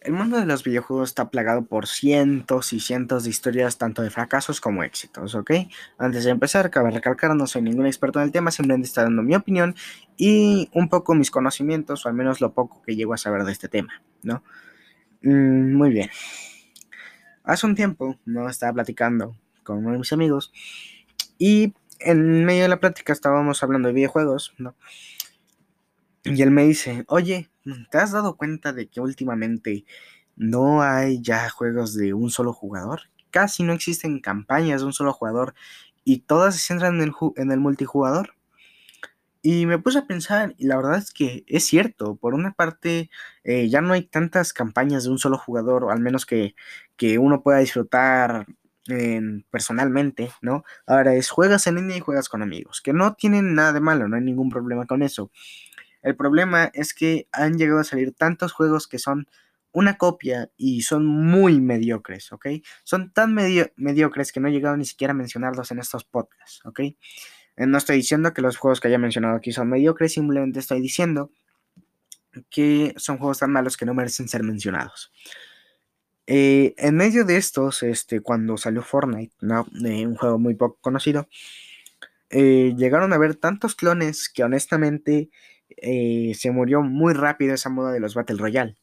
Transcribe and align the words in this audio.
El 0.00 0.12
mundo 0.12 0.38
de 0.38 0.46
los 0.46 0.62
videojuegos 0.62 1.10
está 1.10 1.28
plagado 1.28 1.64
por 1.64 1.88
cientos 1.88 2.72
y 2.72 2.78
cientos 2.78 3.24
de 3.24 3.30
historias, 3.30 3.78
tanto 3.78 4.02
de 4.02 4.10
fracasos 4.10 4.60
como 4.60 4.84
éxitos, 4.84 5.34
¿ok? 5.34 5.50
Antes 5.98 6.24
de 6.24 6.30
empezar, 6.30 6.70
cabe 6.70 6.90
recalcar, 6.92 7.34
no 7.34 7.46
soy 7.46 7.62
ningún 7.62 7.86
experto 7.86 8.20
en 8.20 8.26
el 8.26 8.32
tema, 8.32 8.52
simplemente 8.52 8.86
estoy 8.86 9.04
dando 9.04 9.22
mi 9.22 9.34
opinión 9.34 9.74
y 10.16 10.70
un 10.72 10.88
poco 10.88 11.14
mis 11.14 11.30
conocimientos, 11.32 12.06
o 12.06 12.08
al 12.08 12.14
menos 12.14 12.40
lo 12.40 12.52
poco 12.52 12.80
que 12.82 12.94
llego 12.94 13.12
a 13.12 13.18
saber 13.18 13.42
de 13.42 13.52
este 13.52 13.68
tema, 13.68 14.02
¿no? 14.22 14.44
Mm, 15.22 15.74
muy 15.74 15.90
bien. 15.90 16.10
Hace 17.42 17.66
un 17.66 17.74
tiempo, 17.74 18.16
¿no? 18.24 18.48
Estaba 18.48 18.72
platicando 18.74 19.36
con 19.64 19.78
uno 19.78 19.92
de 19.92 19.98
mis 19.98 20.12
amigos 20.12 20.52
y 21.38 21.74
en 21.98 22.44
medio 22.44 22.62
de 22.62 22.68
la 22.68 22.78
plática 22.78 23.12
estábamos 23.12 23.62
hablando 23.62 23.88
de 23.88 23.94
videojuegos, 23.94 24.54
¿no? 24.58 24.76
Y 26.24 26.42
él 26.42 26.50
me 26.50 26.64
dice, 26.64 27.04
oye, 27.08 27.50
¿te 27.90 27.98
has 27.98 28.12
dado 28.12 28.36
cuenta 28.36 28.72
de 28.72 28.88
que 28.88 29.00
últimamente 29.00 29.84
no 30.36 30.82
hay 30.82 31.20
ya 31.22 31.48
juegos 31.50 31.94
de 31.94 32.14
un 32.14 32.30
solo 32.30 32.52
jugador? 32.52 33.02
Casi 33.30 33.62
no 33.62 33.72
existen 33.72 34.20
campañas 34.20 34.80
de 34.80 34.86
un 34.86 34.92
solo 34.92 35.12
jugador 35.12 35.54
y 36.04 36.20
todas 36.20 36.56
se 36.56 36.60
centran 36.66 36.96
en 36.96 37.02
el, 37.02 37.12
en 37.36 37.52
el 37.52 37.60
multijugador. 37.60 38.34
Y 39.42 39.66
me 39.66 39.78
puse 39.78 39.98
a 40.00 40.06
pensar, 40.06 40.54
y 40.58 40.66
la 40.66 40.76
verdad 40.76 40.98
es 40.98 41.12
que 41.12 41.44
es 41.46 41.64
cierto, 41.64 42.16
por 42.16 42.34
una 42.34 42.52
parte 42.52 43.08
eh, 43.44 43.68
ya 43.68 43.80
no 43.80 43.92
hay 43.92 44.02
tantas 44.02 44.52
campañas 44.52 45.04
de 45.04 45.10
un 45.10 45.18
solo 45.18 45.38
jugador, 45.38 45.90
al 45.92 46.00
menos 46.00 46.26
que, 46.26 46.54
que 46.96 47.18
uno 47.18 47.42
pueda 47.42 47.58
disfrutar 47.58 48.46
personalmente, 49.50 50.30
¿no? 50.40 50.64
Ahora 50.86 51.14
es 51.14 51.28
juegas 51.30 51.66
en 51.66 51.76
línea 51.76 51.96
y 51.98 52.00
juegas 52.00 52.28
con 52.28 52.42
amigos, 52.42 52.80
que 52.80 52.92
no 52.92 53.14
tienen 53.14 53.54
nada 53.54 53.72
de 53.74 53.80
malo, 53.80 54.08
no 54.08 54.16
hay 54.16 54.22
ningún 54.22 54.48
problema 54.48 54.86
con 54.86 55.02
eso. 55.02 55.30
El 56.02 56.16
problema 56.16 56.70
es 56.74 56.94
que 56.94 57.28
han 57.32 57.58
llegado 57.58 57.80
a 57.80 57.84
salir 57.84 58.12
tantos 58.12 58.52
juegos 58.52 58.86
que 58.86 58.98
son 58.98 59.26
una 59.72 59.96
copia 59.96 60.50
y 60.56 60.82
son 60.82 61.06
muy 61.06 61.60
mediocres, 61.60 62.32
¿ok? 62.32 62.46
Son 62.84 63.12
tan 63.12 63.34
mediocres 63.34 64.32
que 64.32 64.40
no 64.40 64.48
he 64.48 64.52
llegado 64.52 64.76
ni 64.76 64.84
siquiera 64.84 65.12
a 65.12 65.14
mencionarlos 65.14 65.70
en 65.70 65.78
estos 65.78 66.04
podcasts, 66.04 66.64
¿ok? 66.64 66.80
Eh, 66.80 67.66
no 67.66 67.78
estoy 67.78 67.96
diciendo 67.96 68.32
que 68.32 68.42
los 68.42 68.56
juegos 68.56 68.80
que 68.80 68.88
haya 68.88 68.98
mencionado 68.98 69.36
aquí 69.36 69.52
son 69.52 69.68
mediocres, 69.68 70.12
simplemente 70.12 70.60
estoy 70.60 70.80
diciendo 70.80 71.30
que 72.50 72.94
son 72.96 73.18
juegos 73.18 73.40
tan 73.40 73.50
malos 73.50 73.76
que 73.76 73.84
no 73.84 73.94
merecen 73.94 74.28
ser 74.28 74.42
mencionados. 74.42 75.12
Eh, 76.26 76.74
en 76.76 76.96
medio 76.96 77.24
de 77.24 77.36
estos, 77.36 77.82
este, 77.82 78.20
cuando 78.20 78.56
salió 78.58 78.82
Fortnite, 78.82 79.34
¿no? 79.40 79.66
Eh, 79.84 80.06
un 80.06 80.14
juego 80.14 80.38
muy 80.38 80.54
poco 80.54 80.78
conocido, 80.80 81.28
llegaron 82.30 83.12
a 83.12 83.16
haber 83.16 83.36
tantos 83.36 83.74
clones 83.74 84.28
que 84.28 84.44
honestamente 84.44 85.30
eh, 85.82 86.32
se 86.34 86.50
murió 86.50 86.82
muy 86.82 87.14
rápido 87.14 87.54
esa 87.54 87.70
moda 87.70 87.92
de 87.92 88.00
los 88.00 88.14
Battle 88.14 88.38
Royale. 88.38 88.76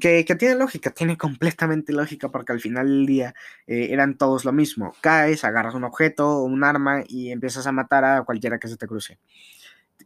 Que, 0.00 0.24
tiene 0.24 0.54
lógica, 0.54 0.90
tiene 0.90 1.18
completamente 1.18 1.92
lógica 1.92 2.30
porque 2.30 2.52
al 2.52 2.60
final 2.60 2.86
del 2.86 3.06
día 3.06 3.34
eh, 3.66 3.88
eran 3.90 4.16
todos 4.16 4.46
lo 4.46 4.52
mismo. 4.52 4.94
Caes, 5.02 5.44
agarras 5.44 5.74
un 5.74 5.84
objeto, 5.84 6.42
un 6.42 6.64
arma 6.64 7.04
y 7.06 7.30
empiezas 7.30 7.66
a 7.66 7.72
matar 7.72 8.04
a 8.04 8.22
cualquiera 8.22 8.58
que 8.58 8.68
se 8.68 8.78
te 8.78 8.86
cruce. 8.86 9.18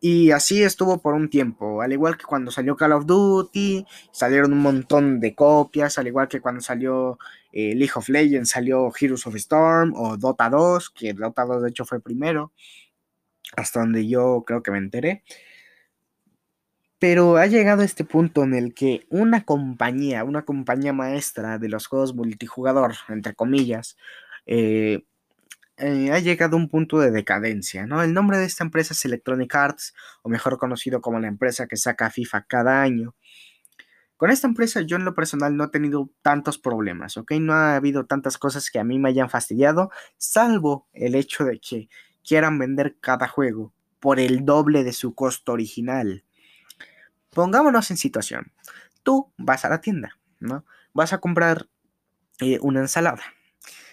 Y 0.00 0.30
así 0.30 0.62
estuvo 0.62 1.00
por 1.00 1.14
un 1.14 1.30
tiempo, 1.30 1.80
al 1.80 1.92
igual 1.92 2.16
que 2.16 2.24
cuando 2.24 2.50
salió 2.50 2.76
Call 2.76 2.92
of 2.92 3.06
Duty, 3.06 3.86
salieron 4.12 4.52
un 4.52 4.58
montón 4.58 5.20
de 5.20 5.34
copias, 5.34 5.98
al 5.98 6.06
igual 6.06 6.28
que 6.28 6.40
cuando 6.40 6.60
salió 6.60 7.18
eh, 7.52 7.74
League 7.74 7.92
of 7.94 8.08
Legends, 8.08 8.50
salió 8.50 8.92
Heroes 8.98 9.26
of 9.26 9.36
Storm 9.36 9.94
o 9.94 10.16
Dota 10.16 10.50
2, 10.50 10.90
que 10.90 11.14
Dota 11.14 11.44
2 11.44 11.62
de 11.62 11.70
hecho 11.70 11.84
fue 11.84 12.00
primero, 12.00 12.52
hasta 13.56 13.80
donde 13.80 14.06
yo 14.06 14.44
creo 14.46 14.62
que 14.62 14.70
me 14.70 14.78
enteré. 14.78 15.22
Pero 16.98 17.36
ha 17.36 17.46
llegado 17.46 17.82
este 17.82 18.04
punto 18.04 18.42
en 18.42 18.54
el 18.54 18.74
que 18.74 19.06
una 19.10 19.44
compañía, 19.44 20.24
una 20.24 20.44
compañía 20.44 20.92
maestra 20.94 21.58
de 21.58 21.68
los 21.68 21.86
juegos 21.88 22.14
multijugador, 22.14 22.94
entre 23.08 23.34
comillas, 23.34 23.96
eh, 24.46 25.04
eh, 25.78 26.10
ha 26.12 26.18
llegado 26.20 26.56
a 26.56 26.60
un 26.60 26.68
punto 26.70 26.98
de 27.00 27.10
decadencia, 27.10 27.86
¿no? 27.86 28.02
El 28.02 28.14
nombre 28.14 28.38
de 28.38 28.46
esta 28.46 28.64
empresa 28.64 28.94
es 28.94 29.04
Electronic 29.04 29.54
Arts, 29.54 29.94
o 30.22 30.30
mejor 30.30 30.58
conocido 30.58 31.00
como 31.02 31.20
la 31.20 31.28
empresa 31.28 31.66
que 31.66 31.76
saca 31.76 32.10
FIFA 32.10 32.46
cada 32.48 32.82
año. 32.82 33.14
Con 34.16 34.30
esta 34.30 34.46
empresa 34.46 34.80
yo 34.80 34.96
en 34.96 35.04
lo 35.04 35.14
personal 35.14 35.56
no 35.56 35.64
he 35.64 35.68
tenido 35.68 36.10
tantos 36.22 36.58
problemas, 36.58 37.16
¿ok? 37.18 37.32
No 37.40 37.52
ha 37.52 37.76
habido 37.76 38.06
tantas 38.06 38.38
cosas 38.38 38.70
que 38.70 38.78
a 38.78 38.84
mí 38.84 38.98
me 38.98 39.10
hayan 39.10 39.28
fastidiado, 39.30 39.90
salvo 40.16 40.88
el 40.94 41.14
hecho 41.14 41.44
de 41.44 41.60
que 41.60 41.88
quieran 42.26 42.58
vender 42.58 42.96
cada 43.00 43.28
juego 43.28 43.74
por 44.00 44.20
el 44.20 44.44
doble 44.46 44.84
de 44.84 44.92
su 44.94 45.14
costo 45.14 45.52
original. 45.52 46.25
Pongámonos 47.36 47.90
en 47.90 47.98
situación. 47.98 48.50
Tú 49.02 49.30
vas 49.36 49.66
a 49.66 49.68
la 49.68 49.82
tienda, 49.82 50.18
¿no? 50.40 50.64
Vas 50.94 51.12
a 51.12 51.18
comprar 51.18 51.68
eh, 52.40 52.58
una 52.62 52.80
ensalada. 52.80 53.22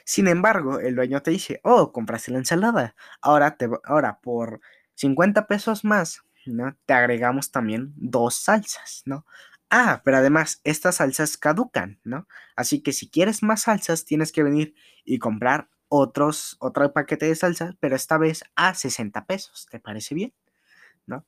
Sin 0.06 0.30
embargo, 0.30 0.80
el 0.80 0.96
dueño 0.96 1.22
te 1.22 1.32
dice, 1.32 1.60
oh, 1.66 1.92
compraste 1.92 2.32
la 2.32 2.38
ensalada. 2.38 2.96
Ahora, 3.22 3.58
te, 3.58 3.68
ahora 3.84 4.22
por 4.22 4.62
50 4.96 5.46
pesos 5.48 5.84
más, 5.84 6.24
¿no? 6.46 6.78
Te 6.86 6.94
agregamos 6.94 7.52
también 7.52 7.92
dos 7.98 8.36
salsas, 8.36 9.02
¿no? 9.04 9.26
Ah, 9.70 10.02
pero 10.06 10.20
además, 10.20 10.62
estas 10.64 10.96
salsas 10.96 11.36
caducan, 11.36 12.00
¿no? 12.06 12.30
Así 12.56 12.82
que 12.82 12.94
si 12.94 13.10
quieres 13.10 13.44
más 13.44 13.64
salsas, 13.64 14.06
tienes 14.06 14.32
que 14.32 14.44
venir 14.44 14.74
y 15.04 15.20
comprar 15.20 15.70
otros, 15.90 16.56
otro 16.62 16.94
paquete 16.94 17.26
de 17.26 17.36
salsas, 17.36 17.76
pero 17.82 17.98
esta 17.98 18.18
vez 18.18 18.46
a 18.56 18.74
60 18.74 19.26
pesos. 19.26 19.68
¿Te 19.70 19.82
parece 19.82 20.16
bien? 20.16 20.34
¿No? 21.06 21.26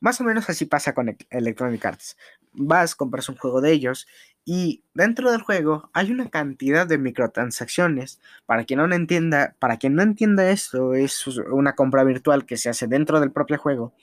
Más 0.00 0.20
o 0.20 0.24
menos 0.24 0.48
así 0.50 0.64
pasa 0.66 0.94
con 0.94 1.16
Electronic 1.30 1.84
Arts. 1.84 2.16
Vas, 2.52 2.94
compras 2.94 3.28
un 3.28 3.36
juego 3.36 3.60
de 3.60 3.72
ellos 3.72 4.06
y 4.44 4.82
dentro 4.92 5.32
del 5.32 5.40
juego 5.40 5.90
hay 5.94 6.12
una 6.12 6.28
cantidad 6.28 6.86
de 6.86 6.98
microtransacciones. 6.98 8.20
Para 8.46 8.64
quien 8.64 8.78
no 8.78 8.94
entienda, 8.94 9.56
para 9.58 9.78
quien 9.78 9.94
no 9.94 10.02
entienda 10.02 10.50
esto, 10.50 10.94
es 10.94 11.26
una 11.26 11.74
compra 11.74 12.04
virtual 12.04 12.44
que 12.44 12.56
se 12.56 12.68
hace 12.68 12.86
dentro 12.86 13.20
del 13.20 13.32
propio 13.32 13.58
juego. 13.58 13.94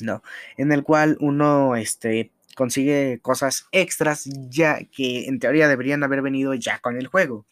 No, 0.00 0.22
en 0.58 0.72
el 0.72 0.82
cual 0.82 1.16
uno 1.20 1.74
este, 1.74 2.30
consigue 2.54 3.18
cosas 3.22 3.66
extras 3.72 4.28
ya 4.50 4.84
que 4.84 5.26
en 5.26 5.38
teoría 5.38 5.68
deberían 5.68 6.04
haber 6.04 6.22
venido 6.22 6.54
ya 6.54 6.78
con 6.80 6.96
el 6.98 7.06
juego. 7.06 7.46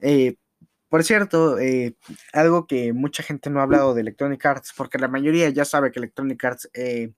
Eh, 0.00 0.36
por 0.94 1.02
cierto, 1.02 1.58
eh, 1.58 1.96
algo 2.32 2.68
que 2.68 2.92
mucha 2.92 3.24
gente 3.24 3.50
no 3.50 3.58
ha 3.58 3.64
hablado 3.64 3.94
de 3.94 4.02
Electronic 4.02 4.46
Arts, 4.46 4.72
porque 4.76 4.96
la 4.96 5.08
mayoría 5.08 5.48
ya 5.48 5.64
sabe 5.64 5.90
que 5.90 5.98
Electronic 5.98 6.44
Arts 6.44 6.70
eh, 6.72 7.10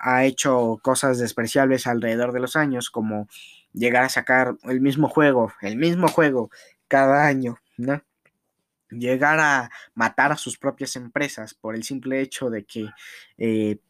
ha 0.00 0.24
hecho 0.24 0.80
cosas 0.82 1.18
despreciables 1.18 1.86
alrededor 1.86 2.32
de 2.32 2.40
los 2.40 2.56
años, 2.56 2.88
como 2.88 3.28
llegar 3.74 4.04
a 4.04 4.08
sacar 4.08 4.56
el 4.62 4.80
mismo 4.80 5.10
juego, 5.10 5.52
el 5.60 5.76
mismo 5.76 6.08
juego 6.08 6.50
cada 6.88 7.26
año, 7.26 7.58
¿no? 7.76 8.02
Llegar 8.88 9.38
a 9.38 9.70
matar 9.92 10.32
a 10.32 10.38
sus 10.38 10.56
propias 10.56 10.96
empresas 10.96 11.52
por 11.52 11.74
el 11.74 11.84
simple 11.84 12.22
hecho 12.22 12.48
de 12.48 12.64
que 12.64 12.88
eh, 13.36 13.80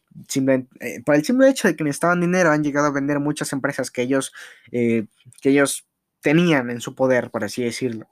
por 1.05 1.15
el 1.15 1.23
simple 1.23 1.47
hecho 1.47 1.69
de 1.69 1.77
que 1.77 1.85
necesitaban 1.85 2.19
dinero, 2.19 2.51
han 2.51 2.65
llegado 2.65 2.87
a 2.87 2.91
vender 2.91 3.21
muchas 3.21 3.53
empresas 3.53 3.91
que 3.91 4.01
ellos, 4.01 4.33
que 4.69 5.07
ellos 5.41 5.87
tenían 6.19 6.69
en 6.69 6.81
su 6.81 6.95
poder, 6.95 7.31
por 7.31 7.45
así 7.45 7.63
decirlo. 7.63 8.09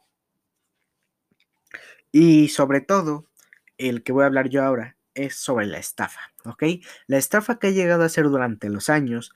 Y 2.14 2.50
sobre 2.50 2.80
todo, 2.80 3.26
el 3.78 4.04
que 4.04 4.14
voy 4.14 4.24
a 4.24 4.28
hablar 4.28 4.48
yo 4.50 4.64
ahora 4.64 4.98
es 5.16 5.36
sobre 5.36 5.66
la 5.66 5.80
estafa, 5.80 6.22
¿ok? 6.46 6.64
La 7.08 7.18
estafa 7.18 7.58
que 7.60 7.68
ha 7.68 7.72
llegado 7.72 8.04
a 8.04 8.10
ser 8.10 8.26
durante 8.26 8.70
los 8.70 8.90
años 8.90 9.34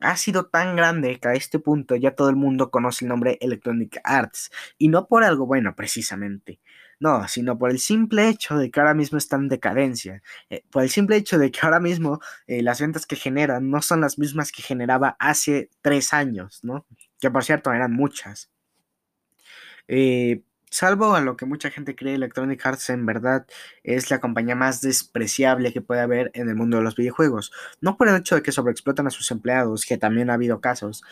ha 0.00 0.16
sido 0.16 0.46
tan 0.46 0.76
grande 0.76 1.18
que 1.18 1.28
a 1.28 1.32
este 1.34 1.58
punto 1.58 1.96
ya 1.96 2.12
todo 2.14 2.28
el 2.30 2.36
mundo 2.36 2.70
conoce 2.70 3.04
el 3.04 3.08
nombre 3.08 3.38
Electronic 3.40 4.00
Arts. 4.04 4.50
Y 4.76 4.88
no 4.88 5.08
por 5.08 5.24
algo 5.24 5.46
bueno 5.46 5.74
precisamente, 5.74 6.60
no, 7.00 7.26
sino 7.28 7.58
por 7.58 7.70
el 7.70 7.78
simple 7.78 8.28
hecho 8.28 8.58
de 8.58 8.70
que 8.70 8.78
ahora 8.80 8.94
mismo 8.94 9.16
está 9.18 9.36
en 9.36 9.48
decadencia, 9.48 10.22
eh, 10.50 10.64
por 10.70 10.82
el 10.82 10.90
simple 10.90 11.16
hecho 11.16 11.38
de 11.38 11.50
que 11.50 11.60
ahora 11.62 11.80
mismo 11.80 12.20
eh, 12.46 12.62
las 12.62 12.80
ventas 12.80 13.06
que 13.06 13.16
generan 13.16 13.70
no 13.70 13.80
son 13.82 14.02
las 14.02 14.18
mismas 14.18 14.52
que 14.52 14.62
generaba 14.62 15.16
hace 15.18 15.70
tres 15.80 16.12
años, 16.12 16.60
¿no? 16.62 16.86
Que 17.20 17.30
por 17.30 17.42
cierto 17.44 17.72
eran 17.72 17.92
muchas. 17.92 18.50
Eh, 19.88 20.42
Salvo 20.70 21.14
a 21.14 21.20
lo 21.20 21.36
que 21.36 21.46
mucha 21.46 21.70
gente 21.70 21.94
cree, 21.94 22.14
Electronic 22.14 22.64
Arts 22.64 22.90
en 22.90 23.06
verdad 23.06 23.46
es 23.82 24.10
la 24.10 24.20
compañía 24.20 24.54
más 24.54 24.80
despreciable 24.80 25.72
que 25.72 25.80
puede 25.80 26.00
haber 26.00 26.30
en 26.34 26.48
el 26.48 26.56
mundo 26.56 26.76
de 26.76 26.82
los 26.82 26.94
videojuegos. 26.94 27.52
No 27.80 27.96
por 27.96 28.08
el 28.08 28.16
hecho 28.16 28.34
de 28.34 28.42
que 28.42 28.52
sobreexplotan 28.52 29.06
a 29.06 29.10
sus 29.10 29.30
empleados, 29.30 29.86
que 29.86 29.96
también 29.96 30.30
ha 30.30 30.34
habido 30.34 30.60
casos, 30.60 31.02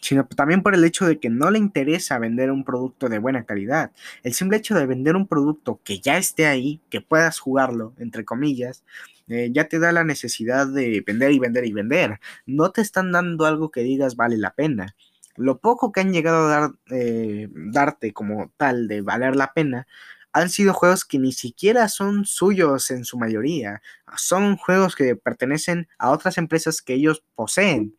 sino 0.00 0.26
también 0.26 0.62
por 0.62 0.74
el 0.74 0.84
hecho 0.84 1.06
de 1.06 1.18
que 1.20 1.30
no 1.30 1.50
le 1.50 1.58
interesa 1.58 2.18
vender 2.18 2.50
un 2.50 2.64
producto 2.64 3.08
de 3.08 3.18
buena 3.18 3.44
calidad. 3.44 3.92
El 4.22 4.34
simple 4.34 4.58
hecho 4.58 4.74
de 4.74 4.86
vender 4.86 5.16
un 5.16 5.28
producto 5.28 5.80
que 5.84 6.00
ya 6.00 6.18
esté 6.18 6.46
ahí, 6.46 6.80
que 6.90 7.00
puedas 7.00 7.38
jugarlo, 7.38 7.94
entre 7.98 8.24
comillas, 8.24 8.84
eh, 9.28 9.50
ya 9.52 9.68
te 9.68 9.78
da 9.78 9.92
la 9.92 10.04
necesidad 10.04 10.66
de 10.66 11.02
vender 11.06 11.32
y 11.32 11.38
vender 11.38 11.64
y 11.66 11.72
vender. 11.72 12.20
No 12.46 12.70
te 12.72 12.82
están 12.82 13.12
dando 13.12 13.46
algo 13.46 13.70
que 13.70 13.82
digas 13.82 14.16
vale 14.16 14.36
la 14.36 14.54
pena 14.54 14.94
lo 15.36 15.58
poco 15.58 15.92
que 15.92 16.00
han 16.00 16.12
llegado 16.12 16.46
a 16.46 16.50
dar, 16.50 16.70
eh, 16.90 17.48
darte 17.50 18.12
como 18.12 18.52
tal 18.56 18.88
de 18.88 19.02
valer 19.02 19.36
la 19.36 19.52
pena, 19.52 19.86
han 20.34 20.50
sido 20.50 20.74
juegos 20.74 21.04
que 21.04 21.20
ni 21.20 21.32
siquiera 21.32 21.88
son 21.88 22.24
suyos 22.24 22.90
en 22.90 23.04
su 23.04 23.16
mayoría. 23.18 23.82
Son 24.16 24.56
juegos 24.56 24.96
que 24.96 25.14
pertenecen 25.14 25.88
a 25.96 26.10
otras 26.10 26.38
empresas 26.38 26.82
que 26.82 26.94
ellos 26.94 27.22
poseen. 27.36 27.96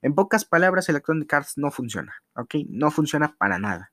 En 0.00 0.14
pocas 0.14 0.46
palabras, 0.46 0.88
Electronic 0.88 1.32
Arts 1.32 1.58
no 1.58 1.70
funciona, 1.70 2.14
¿ok? 2.34 2.54
No 2.68 2.90
funciona 2.90 3.36
para 3.36 3.58
nada. 3.58 3.92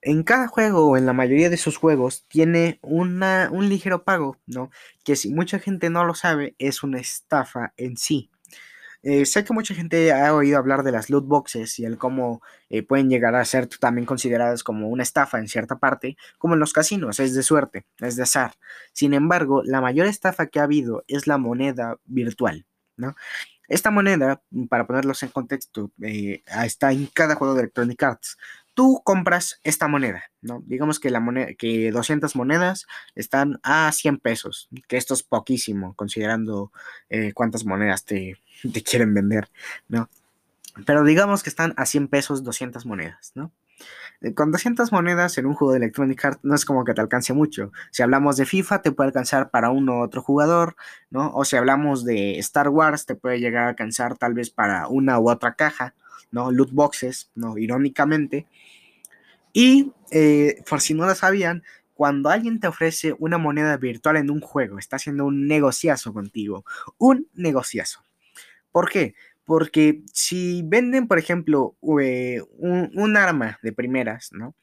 En 0.00 0.22
cada 0.22 0.46
juego 0.46 0.86
o 0.86 0.96
en 0.96 1.06
la 1.06 1.12
mayoría 1.12 1.50
de 1.50 1.56
sus 1.56 1.76
juegos 1.76 2.24
tiene 2.28 2.78
una, 2.82 3.48
un 3.50 3.68
ligero 3.68 4.04
pago, 4.04 4.38
¿no? 4.46 4.70
Que 5.04 5.16
si 5.16 5.34
mucha 5.34 5.58
gente 5.58 5.90
no 5.90 6.04
lo 6.04 6.14
sabe, 6.14 6.54
es 6.60 6.84
una 6.84 7.00
estafa 7.00 7.72
en 7.76 7.96
sí. 7.96 8.30
Eh, 9.02 9.24
sé 9.26 9.44
que 9.44 9.52
mucha 9.52 9.74
gente 9.74 10.12
ha 10.12 10.34
oído 10.34 10.58
hablar 10.58 10.82
de 10.82 10.92
las 10.92 11.10
loot 11.10 11.26
boxes 11.26 11.78
y 11.78 11.84
el 11.84 11.98
cómo 11.98 12.42
eh, 12.70 12.82
pueden 12.82 13.08
llegar 13.08 13.34
a 13.34 13.44
ser 13.44 13.66
también 13.68 14.06
consideradas 14.06 14.62
como 14.64 14.88
una 14.88 15.02
estafa 15.02 15.38
en 15.38 15.48
cierta 15.48 15.78
parte, 15.78 16.16
como 16.38 16.54
en 16.54 16.60
los 16.60 16.72
casinos, 16.72 17.20
es 17.20 17.34
de 17.34 17.42
suerte, 17.42 17.86
es 17.98 18.16
de 18.16 18.24
azar. 18.24 18.54
Sin 18.92 19.14
embargo, 19.14 19.62
la 19.64 19.80
mayor 19.80 20.06
estafa 20.06 20.46
que 20.46 20.60
ha 20.60 20.64
habido 20.64 21.04
es 21.08 21.26
la 21.26 21.38
moneda 21.38 21.98
virtual, 22.04 22.66
¿no? 22.96 23.14
Esta 23.68 23.90
moneda, 23.90 24.42
para 24.68 24.86
ponerlos 24.86 25.22
en 25.24 25.30
contexto, 25.30 25.90
eh, 26.02 26.42
está 26.64 26.92
en 26.92 27.06
cada 27.06 27.34
juego 27.34 27.54
de 27.54 27.62
Electronic 27.62 28.02
Arts 28.02 28.36
tú 28.76 29.00
compras 29.04 29.58
esta 29.64 29.88
moneda, 29.88 30.24
¿no? 30.42 30.62
Digamos 30.66 31.00
que, 31.00 31.10
la 31.10 31.18
moneda, 31.18 31.54
que 31.58 31.90
200 31.90 32.36
monedas 32.36 32.86
están 33.14 33.58
a 33.62 33.90
100 33.90 34.18
pesos, 34.18 34.68
que 34.86 34.98
esto 34.98 35.14
es 35.14 35.22
poquísimo, 35.22 35.94
considerando 35.94 36.70
eh, 37.08 37.32
cuántas 37.32 37.64
monedas 37.64 38.04
te, 38.04 38.36
te, 38.72 38.82
quieren 38.82 39.14
vender, 39.14 39.48
¿no? 39.88 40.10
Pero 40.84 41.04
digamos 41.04 41.42
que 41.42 41.48
están 41.48 41.72
a 41.78 41.86
100 41.86 42.08
pesos 42.08 42.44
200 42.44 42.84
monedas, 42.84 43.32
¿no? 43.34 43.50
Eh, 44.20 44.34
con 44.34 44.52
200 44.52 44.92
monedas 44.92 45.38
en 45.38 45.46
un 45.46 45.54
juego 45.54 45.72
de 45.72 45.78
Electronic 45.78 46.22
Arts 46.22 46.40
no 46.42 46.54
es 46.54 46.66
como 46.66 46.84
que 46.84 46.92
te 46.92 47.00
alcance 47.00 47.32
mucho. 47.32 47.72
Si 47.90 48.02
hablamos 48.02 48.36
de 48.36 48.44
FIFA, 48.44 48.82
te 48.82 48.92
puede 48.92 49.08
alcanzar 49.08 49.48
para 49.48 49.70
uno 49.70 50.00
u 50.00 50.02
otro 50.02 50.20
jugador, 50.20 50.76
¿no? 51.08 51.32
O 51.32 51.46
si 51.46 51.56
hablamos 51.56 52.04
de 52.04 52.38
Star 52.40 52.68
Wars, 52.68 53.06
te 53.06 53.14
puede 53.14 53.40
llegar 53.40 53.64
a 53.64 53.68
alcanzar 53.70 54.18
tal 54.18 54.34
vez 54.34 54.50
para 54.50 54.86
una 54.88 55.18
u 55.18 55.30
otra 55.30 55.54
caja, 55.54 55.94
¿no? 56.30 56.50
Loot 56.50 56.72
boxes, 56.72 57.30
¿no? 57.34 57.58
Irónicamente. 57.58 58.46
Y 59.52 59.92
eh, 60.10 60.62
por 60.68 60.80
si 60.80 60.94
no 60.94 61.06
lo 61.06 61.14
sabían, 61.14 61.62
cuando 61.96 62.28
alguien 62.28 62.60
te 62.60 62.66
ofrece 62.66 63.14
una 63.18 63.38
moneda 63.38 63.76
virtual 63.78 64.16
en 64.16 64.30
un 64.30 64.40
juego, 64.40 64.78
está 64.78 64.96
haciendo 64.96 65.24
un 65.24 65.46
negociazo 65.46 66.12
contigo. 66.12 66.66
Un 66.98 67.28
negociazo. 67.32 68.04
¿Por 68.70 68.90
qué? 68.90 69.14
Porque 69.46 70.02
si 70.12 70.62
venden, 70.62 71.08
por 71.08 71.18
ejemplo, 71.18 71.74
eh, 72.02 72.42
un, 72.58 73.16
arma 73.16 73.58
de 73.62 73.72
primeras, 73.72 74.30
¿no? 74.32 74.54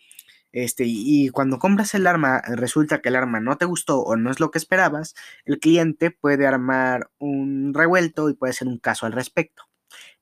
Este, 0.52 0.84
y, 0.86 1.30
cuando 1.30 1.58
compras 1.58 1.96
el 1.96 2.06
arma, 2.06 2.42
resulta 2.48 3.02
que 3.02 3.10
el 3.10 3.16
arma 3.16 3.40
no 3.40 3.58
te 3.58 3.66
gustó 3.66 4.02
o 4.02 4.16
no 4.16 4.30
es 4.30 4.40
lo 4.40 4.52
que 4.52 4.60
esperabas, 4.60 5.16
el 5.46 5.58
cliente 5.58 6.12
puede 6.12 6.46
armar 6.46 7.10
un 7.18 7.74
revuelto 7.74 8.30
y 8.30 8.36
puede 8.36 8.52
hacer 8.52 8.68
un 8.68 8.78
caso 8.78 9.08
al 9.08 9.14
respecto. 9.14 9.64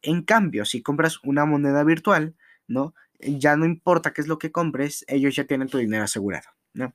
En 0.01 0.24
cambio, 0.24 0.65
si 0.65 0.81
compras 0.81 1.19
una 1.24 1.45
moneda 1.45 1.83
virtual, 1.83 2.36
¿no? 2.68 2.94
Ya 3.19 3.56
no 3.56 3.65
importa 3.65 4.13
qué 4.13 4.21
es 4.21 4.27
lo 4.27 4.39
que 4.39 4.51
compres, 4.51 5.06
ellos 5.07 5.36
ya 5.36 5.45
tienen 5.45 5.68
tu 5.68 5.77
dinero 5.77 6.03
asegurado, 6.03 6.50
¿no? 6.74 6.94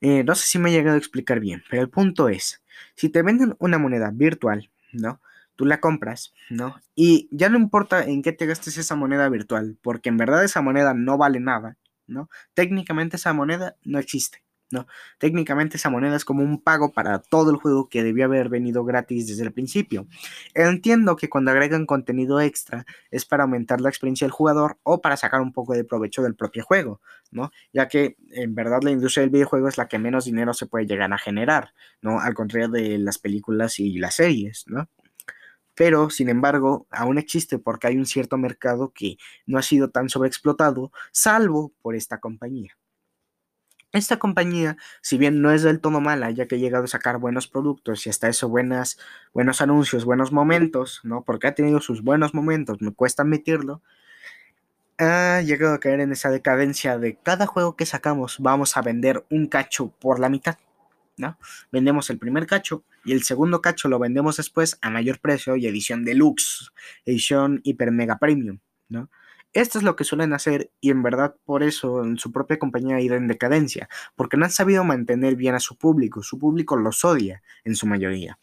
Eh, 0.00 0.24
no 0.24 0.34
sé 0.34 0.46
si 0.46 0.58
me 0.58 0.70
he 0.70 0.72
llegado 0.72 0.96
a 0.96 0.98
explicar 0.98 1.40
bien, 1.40 1.62
pero 1.70 1.82
el 1.82 1.88
punto 1.88 2.28
es, 2.28 2.62
si 2.94 3.08
te 3.08 3.22
venden 3.22 3.56
una 3.58 3.78
moneda 3.78 4.10
virtual, 4.12 4.70
¿no? 4.92 5.20
Tú 5.56 5.64
la 5.64 5.80
compras, 5.80 6.34
¿no? 6.50 6.80
Y 6.94 7.28
ya 7.30 7.48
no 7.48 7.58
importa 7.58 8.04
en 8.04 8.22
qué 8.22 8.32
te 8.32 8.46
gastes 8.46 8.76
esa 8.76 8.96
moneda 8.96 9.28
virtual, 9.28 9.78
porque 9.80 10.08
en 10.08 10.16
verdad 10.16 10.44
esa 10.44 10.60
moneda 10.62 10.94
no 10.94 11.16
vale 11.16 11.40
nada, 11.40 11.78
¿no? 12.06 12.28
Técnicamente 12.54 13.16
esa 13.16 13.32
moneda 13.32 13.76
no 13.82 13.98
existe. 13.98 14.43
Técnicamente 15.18 15.76
esa 15.76 15.90
moneda 15.90 16.16
es 16.16 16.24
como 16.24 16.42
un 16.42 16.60
pago 16.60 16.92
para 16.92 17.20
todo 17.20 17.50
el 17.50 17.56
juego 17.56 17.88
que 17.88 18.02
debió 18.02 18.24
haber 18.24 18.48
venido 18.48 18.84
gratis 18.84 19.28
desde 19.28 19.44
el 19.44 19.52
principio. 19.52 20.06
Entiendo 20.54 21.16
que 21.16 21.28
cuando 21.28 21.50
agregan 21.50 21.86
contenido 21.86 22.40
extra 22.40 22.86
es 23.10 23.24
para 23.24 23.44
aumentar 23.44 23.80
la 23.80 23.88
experiencia 23.88 24.26
del 24.26 24.32
jugador 24.32 24.78
o 24.82 25.00
para 25.00 25.16
sacar 25.16 25.40
un 25.40 25.52
poco 25.52 25.74
de 25.74 25.84
provecho 25.84 26.22
del 26.22 26.34
propio 26.34 26.64
juego, 26.64 27.00
¿no? 27.30 27.50
Ya 27.72 27.88
que 27.88 28.16
en 28.30 28.54
verdad 28.54 28.82
la 28.82 28.90
industria 28.90 29.22
del 29.22 29.30
videojuego 29.30 29.68
es 29.68 29.78
la 29.78 29.88
que 29.88 29.98
menos 29.98 30.24
dinero 30.24 30.54
se 30.54 30.66
puede 30.66 30.86
llegar 30.86 31.12
a 31.12 31.18
generar, 31.18 31.72
¿no? 32.02 32.20
Al 32.20 32.34
contrario 32.34 32.68
de 32.68 32.98
las 32.98 33.18
películas 33.18 33.78
y 33.78 33.98
las 33.98 34.16
series, 34.16 34.64
¿no? 34.66 34.88
pero 35.74 36.10
sin 36.10 36.28
embargo 36.28 36.86
aún 36.90 37.18
existe 37.18 37.58
porque 37.58 37.88
hay 37.88 37.96
un 37.96 38.06
cierto 38.06 38.38
mercado 38.38 38.92
que 38.94 39.16
no 39.46 39.58
ha 39.58 39.62
sido 39.62 39.90
tan 39.90 40.08
sobreexplotado, 40.08 40.92
salvo 41.12 41.72
por 41.82 41.94
esta 41.96 42.20
compañía. 42.20 42.76
Esta 43.94 44.18
compañía, 44.18 44.76
si 45.02 45.18
bien 45.18 45.40
no 45.40 45.52
es 45.52 45.62
del 45.62 45.80
todo 45.80 46.00
mala, 46.00 46.28
ya 46.32 46.46
que 46.48 46.56
ha 46.56 46.58
llegado 46.58 46.82
a 46.82 46.88
sacar 46.88 47.18
buenos 47.18 47.46
productos 47.46 48.04
y 48.06 48.10
hasta 48.10 48.28
eso 48.28 48.48
buenas, 48.48 48.98
buenos 49.32 49.60
anuncios, 49.60 50.04
buenos 50.04 50.32
momentos, 50.32 51.00
¿no? 51.04 51.22
Porque 51.22 51.46
ha 51.46 51.54
tenido 51.54 51.80
sus 51.80 52.02
buenos 52.02 52.34
momentos, 52.34 52.82
me 52.82 52.92
cuesta 52.92 53.22
admitirlo, 53.22 53.82
ha 54.98 55.42
llegado 55.42 55.74
a 55.74 55.78
caer 55.78 56.00
en 56.00 56.10
esa 56.10 56.30
decadencia 56.30 56.98
de 56.98 57.16
cada 57.16 57.46
juego 57.46 57.76
que 57.76 57.86
sacamos 57.86 58.38
vamos 58.40 58.76
a 58.76 58.82
vender 58.82 59.24
un 59.30 59.46
cacho 59.46 59.92
por 60.00 60.18
la 60.18 60.28
mitad, 60.28 60.58
¿no? 61.16 61.38
Vendemos 61.70 62.10
el 62.10 62.18
primer 62.18 62.48
cacho 62.48 62.82
y 63.04 63.12
el 63.12 63.22
segundo 63.22 63.62
cacho 63.62 63.86
lo 63.86 64.00
vendemos 64.00 64.38
después 64.38 64.76
a 64.82 64.90
mayor 64.90 65.20
precio 65.20 65.54
y 65.54 65.68
edición 65.68 66.04
deluxe, 66.04 66.72
edición 67.04 67.60
hiper 67.62 67.92
mega 67.92 68.18
premium, 68.18 68.58
¿no? 68.88 69.08
Esto 69.54 69.78
es 69.78 69.84
lo 69.84 69.96
que 69.96 70.04
suelen 70.04 70.32
hacer 70.32 70.70
y 70.80 70.90
en 70.90 71.02
verdad 71.02 71.36
por 71.44 71.62
eso 71.62 72.02
en 72.04 72.18
su 72.18 72.32
propia 72.32 72.58
compañía 72.58 72.96
ha 72.96 73.00
ido 73.00 73.14
en 73.14 73.28
decadencia, 73.28 73.88
porque 74.16 74.36
no 74.36 74.44
han 74.44 74.50
sabido 74.50 74.84
mantener 74.84 75.36
bien 75.36 75.54
a 75.54 75.60
su 75.60 75.76
público, 75.78 76.22
su 76.22 76.38
público 76.38 76.76
los 76.76 77.04
odia 77.04 77.42
en 77.64 77.76
su 77.76 77.86
mayoría. 77.86 78.38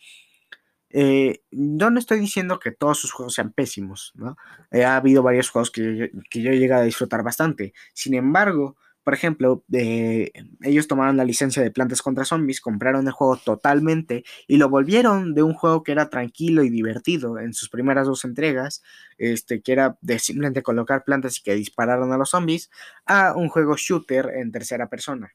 Eh, 0.89 1.41
yo 1.51 1.89
no 1.89 1.99
estoy 1.99 2.19
diciendo 2.19 2.59
que 2.59 2.71
todos 2.71 2.99
sus 2.99 3.11
juegos 3.11 3.33
sean 3.33 3.51
pésimos, 3.51 4.11
¿no? 4.15 4.37
Eh, 4.71 4.83
ha 4.83 4.97
habido 4.97 5.23
varios 5.23 5.49
juegos 5.49 5.71
que, 5.71 6.11
que 6.29 6.41
yo 6.41 6.51
he 6.51 6.59
llegado 6.59 6.81
a 6.81 6.85
disfrutar 6.85 7.23
bastante. 7.23 7.73
Sin 7.93 8.13
embargo, 8.13 8.75
por 9.03 9.15
ejemplo, 9.15 9.63
ellos 9.71 10.87
tomaron 10.87 11.17
la 11.17 11.25
licencia 11.25 11.63
de 11.63 11.71
Plantas 11.71 12.01
contra 12.01 12.23
Zombies, 12.23 12.61
compraron 12.61 13.07
el 13.07 13.13
juego 13.13 13.37
totalmente 13.37 14.23
y 14.47 14.57
lo 14.57 14.69
volvieron 14.69 15.33
de 15.33 15.41
un 15.41 15.53
juego 15.53 15.81
que 15.83 15.91
era 15.91 16.09
tranquilo 16.09 16.63
y 16.63 16.69
divertido 16.69 17.39
en 17.39 17.53
sus 17.53 17.69
primeras 17.69 18.05
dos 18.05 18.25
entregas, 18.25 18.83
este, 19.17 19.61
que 19.61 19.71
era 19.71 19.97
de 20.01 20.19
simplemente 20.19 20.61
colocar 20.61 21.03
plantas 21.03 21.39
y 21.39 21.41
que 21.41 21.55
dispararon 21.55 22.13
a 22.13 22.17
los 22.17 22.29
zombies, 22.29 22.69
a 23.05 23.33
un 23.35 23.49
juego 23.49 23.75
shooter 23.75 24.31
en 24.35 24.51
tercera 24.51 24.87
persona. 24.87 25.33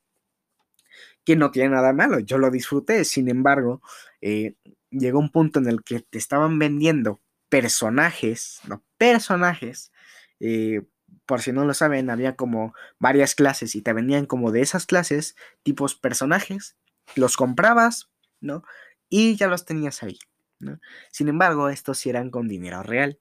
Que 1.24 1.34
no 1.34 1.50
tiene 1.50 1.70
nada 1.70 1.92
malo, 1.92 2.20
yo 2.20 2.38
lo 2.38 2.50
disfruté, 2.50 3.04
sin 3.04 3.28
embargo, 3.28 3.82
eh, 4.20 4.54
llegó 4.90 5.18
un 5.18 5.32
punto 5.32 5.58
en 5.58 5.66
el 5.66 5.82
que 5.82 6.00
te 6.00 6.18
estaban 6.18 6.58
vendiendo 6.60 7.20
personajes, 7.48 8.60
no, 8.68 8.84
personajes, 8.96 9.90
eh, 10.38 10.82
por 11.24 11.40
si 11.40 11.52
no 11.52 11.64
lo 11.64 11.74
saben, 11.74 12.10
había 12.10 12.36
como 12.36 12.74
varias 12.98 13.34
clases 13.34 13.74
y 13.74 13.82
te 13.82 13.92
venían 13.92 14.26
como 14.26 14.52
de 14.52 14.60
esas 14.60 14.86
clases, 14.86 15.36
tipos 15.62 15.94
personajes, 15.94 16.76
los 17.14 17.36
comprabas, 17.36 18.10
¿no? 18.40 18.62
Y 19.08 19.36
ya 19.36 19.48
los 19.48 19.64
tenías 19.64 20.02
ahí, 20.02 20.18
¿no? 20.58 20.80
Sin 21.10 21.28
embargo, 21.28 21.68
estos 21.68 21.98
sí 21.98 22.10
eran 22.10 22.30
con 22.30 22.48
dinero 22.48 22.82
real. 22.82 23.18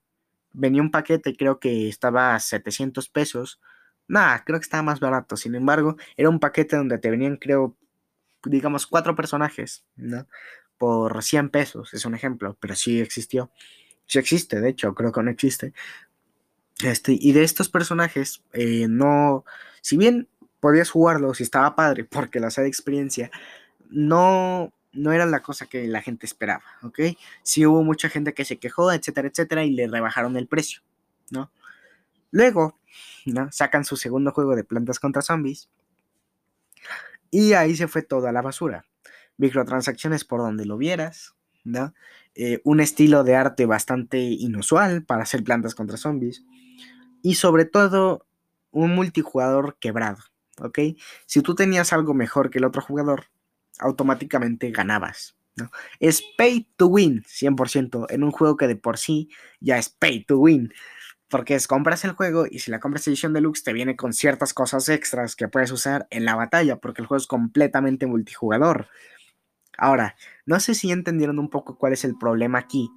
Venía 0.52 0.82
un 0.82 0.92
paquete, 0.92 1.36
creo 1.36 1.60
que 1.60 1.90
estaba 1.90 2.36
a 2.36 2.40
700 2.40 3.10
pesos. 3.10 3.62
Nada, 4.08 4.44
creo 4.46 4.60
que 4.60 4.64
estaba 4.64 4.84
más 4.84 5.00
barato. 5.00 5.38
Sin 5.38 5.56
embargo, 5.56 5.98
era 6.18 6.30
un 6.30 6.40
paquete 6.40 6.76
donde 6.76 6.98
te 6.98 7.10
venían, 7.10 7.38
creo, 7.38 7.78
digamos, 8.44 8.88
cuatro 8.88 9.16
personajes, 9.16 9.86
¿no? 9.96 10.28
Por 10.78 11.24
100 11.24 11.50
pesos, 11.50 11.94
es 11.94 12.06
un 12.06 12.16
ejemplo, 12.16 12.58
pero 12.60 12.76
sí 12.76 13.00
existió. 13.00 13.52
Sí 14.08 14.20
existe, 14.20 14.62
de 14.62 14.70
hecho, 14.70 14.94
creo 14.94 15.12
que 15.12 15.24
no 15.24 15.32
existe. 15.32 15.74
Este, 16.84 17.18
y 17.20 17.32
de 17.32 17.44
estos 17.44 17.70
personajes, 17.70 18.44
eh, 18.54 18.88
no, 18.90 19.46
si 19.82 19.98
bien 19.98 20.28
podías 20.60 20.90
jugarlos 20.90 21.40
y 21.40 21.44
estaba 21.44 21.76
padre 21.76 22.04
porque 22.04 22.40
la 22.40 22.50
de 22.50 22.68
experiencia, 22.68 23.32
no, 23.90 24.74
no 24.94 25.14
era 25.14 25.26
la 25.26 25.42
cosa 25.42 25.68
que 25.68 25.88
la 25.88 26.02
gente 26.02 26.26
esperaba, 26.26 26.64
¿ok? 26.82 27.00
Sí 27.44 27.66
hubo 27.66 27.84
mucha 27.84 28.10
gente 28.10 28.34
que 28.34 28.46
se 28.46 28.58
quejó, 28.58 28.92
etcétera, 28.92 29.28
etcétera, 29.28 29.64
y 29.64 29.72
le 29.72 29.88
rebajaron 29.88 30.36
el 30.38 30.48
precio, 30.48 30.82
¿no? 31.30 31.52
Luego, 32.32 32.78
¿no? 33.26 33.52
Sacan 33.52 33.86
su 33.86 33.96
segundo 33.96 34.32
juego 34.32 34.56
de 34.56 34.64
plantas 34.64 35.00
contra 35.00 35.22
zombies. 35.22 35.70
Y 37.32 37.54
ahí 37.54 37.76
se 37.76 37.88
fue 37.88 38.02
toda 38.02 38.32
la 38.32 38.42
basura. 38.42 38.86
Microtransacciones 39.38 40.26
por 40.26 40.40
donde 40.40 40.66
lo 40.66 40.78
vieras, 40.78 41.36
¿no? 41.64 41.94
Eh, 42.36 42.62
un 42.66 42.82
estilo 42.82 43.24
de 43.24 43.36
arte 43.36 43.66
bastante 43.66 44.20
inusual 44.20 45.04
para 45.04 45.24
hacer 45.24 45.44
plantas 45.44 45.74
contra 45.74 45.96
zombies 45.96 46.44
y 47.22 47.36
sobre 47.36 47.64
todo 47.66 48.28
un 48.72 48.94
multijugador 48.94 49.78
quebrado, 49.80 50.18
¿ok? 50.60 50.80
Si 51.26 51.42
tú 51.42 51.56
tenías 51.56 51.94
algo 51.94 52.14
mejor 52.14 52.50
que 52.50 52.58
el 52.58 52.66
otro 52.66 52.82
jugador, 52.82 53.28
automáticamente 53.80 54.72
ganabas. 54.72 55.36
¿no? 55.56 55.72
Es 56.00 56.22
pay 56.38 56.68
to 56.76 56.88
win, 56.88 57.24
100%, 57.24 58.08
en 58.10 58.24
un 58.24 58.32
juego 58.32 58.58
que 58.58 58.68
de 58.68 58.76
por 58.76 58.98
sí 58.98 59.30
ya 59.60 59.78
es 59.78 59.90
pay 59.90 60.26
to 60.26 60.38
win. 60.38 60.74
Porque 61.30 61.56
es 61.56 61.68
compras 61.68 62.06
el 62.06 62.12
juego 62.12 62.46
y 62.50 62.60
si 62.60 62.70
la 62.70 62.80
compras 62.80 63.08
edición 63.08 63.34
deluxe 63.34 63.64
te 63.64 63.74
viene 63.74 63.96
con 63.96 64.14
ciertas 64.14 64.54
cosas 64.54 64.88
extras 64.90 65.36
que 65.36 65.48
puedes 65.48 65.72
usar 65.72 66.08
en 66.12 66.24
la 66.24 66.36
batalla, 66.36 66.78
porque 66.78 67.02
el 67.02 67.08
juego 67.08 67.20
es 67.20 67.28
completamente 67.28 68.06
multijugador. 68.06 68.88
Ahora, 69.78 70.16
no 70.46 70.60
sé 70.60 70.76
si 70.76 70.92
entendieron 70.92 71.40
un 71.40 71.50
poco 71.50 71.78
cuál 71.78 71.94
es 71.94 72.06
el 72.06 72.18
problema 72.18 72.60
aquí, 72.60 72.90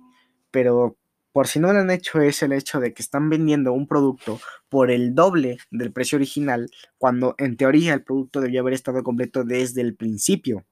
pero 0.50 0.96
por 1.32 1.46
si 1.46 1.60
no 1.60 1.72
lo 1.72 1.78
han 1.78 1.90
hecho, 1.90 2.20
es 2.20 2.42
el 2.42 2.52
hecho 2.52 2.80
de 2.80 2.92
que 2.92 3.02
están 3.02 3.30
vendiendo 3.30 3.72
un 3.72 3.86
producto 3.86 4.40
por 4.68 4.90
el 4.90 5.14
doble 5.14 5.58
del 5.70 5.92
precio 5.92 6.16
original, 6.16 6.70
cuando 6.96 7.34
en 7.38 7.56
teoría 7.56 7.94
el 7.94 8.02
producto 8.02 8.40
debió 8.40 8.60
haber 8.60 8.74
estado 8.74 9.02
completo 9.04 9.44
desde 9.44 9.80
el 9.82 9.94
principio. 9.94 10.64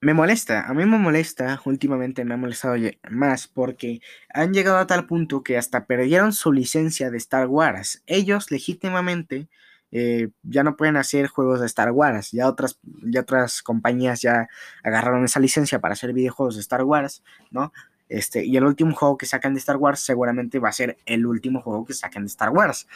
Me 0.00 0.14
molesta, 0.14 0.66
a 0.68 0.74
mí 0.74 0.84
me 0.84 0.98
molesta, 0.98 1.60
últimamente 1.64 2.24
me 2.24 2.34
ha 2.34 2.36
molestado 2.36 2.76
más 3.10 3.48
porque 3.48 4.00
han 4.28 4.52
llegado 4.52 4.78
a 4.78 4.86
tal 4.86 5.06
punto 5.06 5.42
que 5.42 5.56
hasta 5.56 5.86
perdieron 5.86 6.32
su 6.32 6.52
licencia 6.52 7.10
de 7.10 7.16
Star 7.18 7.46
Wars. 7.46 8.02
Ellos 8.06 8.50
legítimamente 8.50 9.48
eh, 9.92 10.28
ya 10.42 10.62
no 10.64 10.76
pueden 10.76 10.96
hacer 10.96 11.28
juegos 11.28 11.60
de 11.60 11.66
Star 11.66 11.90
Wars. 11.92 12.32
Ya 12.32 12.48
otras, 12.48 12.78
ya 13.02 13.20
otras 13.20 13.62
compañías 13.62 14.20
ya 14.22 14.48
agarraron 14.82 15.24
esa 15.24 15.40
licencia 15.40 15.78
para 15.80 15.94
hacer 15.94 16.12
videojuegos 16.12 16.56
de 16.56 16.60
Star 16.60 16.84
Wars, 16.84 17.22
¿no? 17.50 17.72
Este, 18.08 18.44
y 18.44 18.56
el 18.56 18.64
último 18.64 18.94
juego 18.94 19.16
que 19.16 19.26
sacan 19.26 19.54
de 19.54 19.58
Star 19.58 19.76
Wars 19.76 20.00
seguramente 20.00 20.58
va 20.58 20.68
a 20.68 20.72
ser 20.72 20.96
el 21.06 21.26
último 21.26 21.60
juego 21.60 21.84
que 21.84 21.92
saquen 21.94 22.22
de 22.22 22.28
Star 22.28 22.50
Wars. 22.50 22.86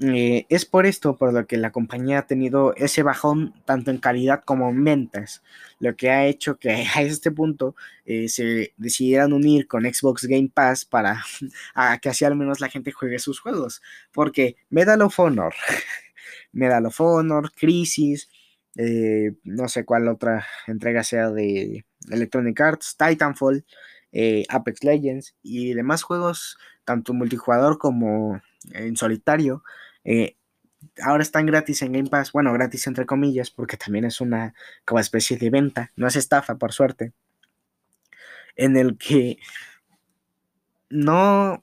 Eh, 0.00 0.46
es 0.48 0.64
por 0.64 0.86
esto 0.86 1.16
por 1.16 1.32
lo 1.32 1.46
que 1.48 1.56
la 1.56 1.72
compañía 1.72 2.20
ha 2.20 2.26
tenido 2.26 2.72
ese 2.76 3.02
bajón 3.02 3.52
tanto 3.64 3.90
en 3.90 3.98
calidad 3.98 4.44
como 4.44 4.68
en 4.68 4.84
ventas, 4.84 5.42
lo 5.80 5.96
que 5.96 6.10
ha 6.10 6.24
hecho 6.26 6.56
que 6.56 6.70
a 6.94 7.02
este 7.02 7.32
punto 7.32 7.74
eh, 8.04 8.28
se 8.28 8.74
decidieran 8.76 9.32
unir 9.32 9.66
con 9.66 9.82
Xbox 9.92 10.26
Game 10.26 10.50
Pass 10.54 10.84
para 10.84 11.24
que 12.00 12.08
así 12.08 12.24
al 12.24 12.36
menos 12.36 12.60
la 12.60 12.68
gente 12.68 12.92
juegue 12.92 13.18
sus 13.18 13.40
juegos, 13.40 13.82
porque 14.12 14.56
Medal 14.70 15.02
of 15.02 15.18
Honor, 15.18 15.54
Medal 16.52 16.86
of 16.86 17.00
Honor, 17.00 17.50
Crisis, 17.52 18.28
eh, 18.76 19.32
no 19.42 19.68
sé 19.68 19.84
cuál 19.84 20.06
otra 20.06 20.46
entrega 20.68 21.02
sea 21.02 21.30
de 21.30 21.84
Electronic 22.08 22.60
Arts, 22.60 22.96
Titanfall, 22.96 23.64
Apex 24.48 24.84
Legends 24.84 25.34
y 25.42 25.74
demás 25.74 26.02
juegos, 26.02 26.56
tanto 26.84 27.12
multijugador 27.14 27.78
como 27.78 28.40
en 28.72 28.96
solitario, 28.96 29.62
eh, 30.10 30.36
ahora 31.02 31.22
están 31.22 31.44
gratis 31.44 31.82
en 31.82 31.92
Game 31.92 32.08
Pass, 32.08 32.32
bueno, 32.32 32.50
gratis 32.54 32.86
entre 32.86 33.04
comillas, 33.04 33.50
porque 33.50 33.76
también 33.76 34.06
es 34.06 34.22
una 34.22 34.54
como 34.86 35.00
especie 35.00 35.36
de 35.36 35.50
venta, 35.50 35.92
no 35.96 36.06
es 36.06 36.16
estafa, 36.16 36.56
por 36.56 36.72
suerte, 36.72 37.12
en 38.56 38.78
el 38.78 38.96
que 38.96 39.38
no 40.88 41.62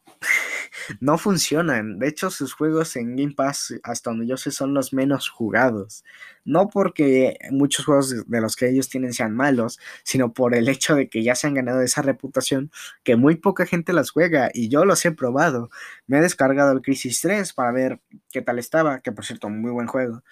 no 0.99 1.17
funcionan. 1.17 1.99
De 1.99 2.07
hecho, 2.07 2.29
sus 2.29 2.53
juegos 2.53 2.95
en 2.95 3.15
Game 3.15 3.33
Pass, 3.33 3.73
hasta 3.83 4.09
donde 4.09 4.27
yo 4.27 4.37
sé, 4.37 4.51
son 4.51 4.73
los 4.73 4.93
menos 4.93 5.29
jugados. 5.29 6.03
No 6.43 6.69
porque 6.69 7.37
muchos 7.51 7.85
juegos 7.85 8.27
de 8.27 8.41
los 8.41 8.55
que 8.55 8.69
ellos 8.69 8.89
tienen 8.89 9.13
sean 9.13 9.35
malos, 9.35 9.79
sino 10.03 10.33
por 10.33 10.55
el 10.55 10.69
hecho 10.69 10.95
de 10.95 11.09
que 11.09 11.23
ya 11.23 11.35
se 11.35 11.47
han 11.47 11.55
ganado 11.55 11.81
esa 11.81 12.01
reputación 12.01 12.71
que 13.03 13.15
muy 13.15 13.35
poca 13.35 13.65
gente 13.65 13.93
las 13.93 14.11
juega 14.11 14.49
y 14.53 14.69
yo 14.69 14.85
los 14.85 15.03
he 15.05 15.11
probado. 15.11 15.69
Me 16.07 16.19
he 16.19 16.21
descargado 16.21 16.71
el 16.71 16.81
Crisis 16.81 17.21
3 17.21 17.53
para 17.53 17.71
ver 17.71 17.99
qué 18.31 18.41
tal 18.41 18.59
estaba, 18.59 19.01
que 19.01 19.11
por 19.11 19.25
cierto, 19.25 19.49
muy 19.49 19.71
buen 19.71 19.87
juego. 19.87 20.23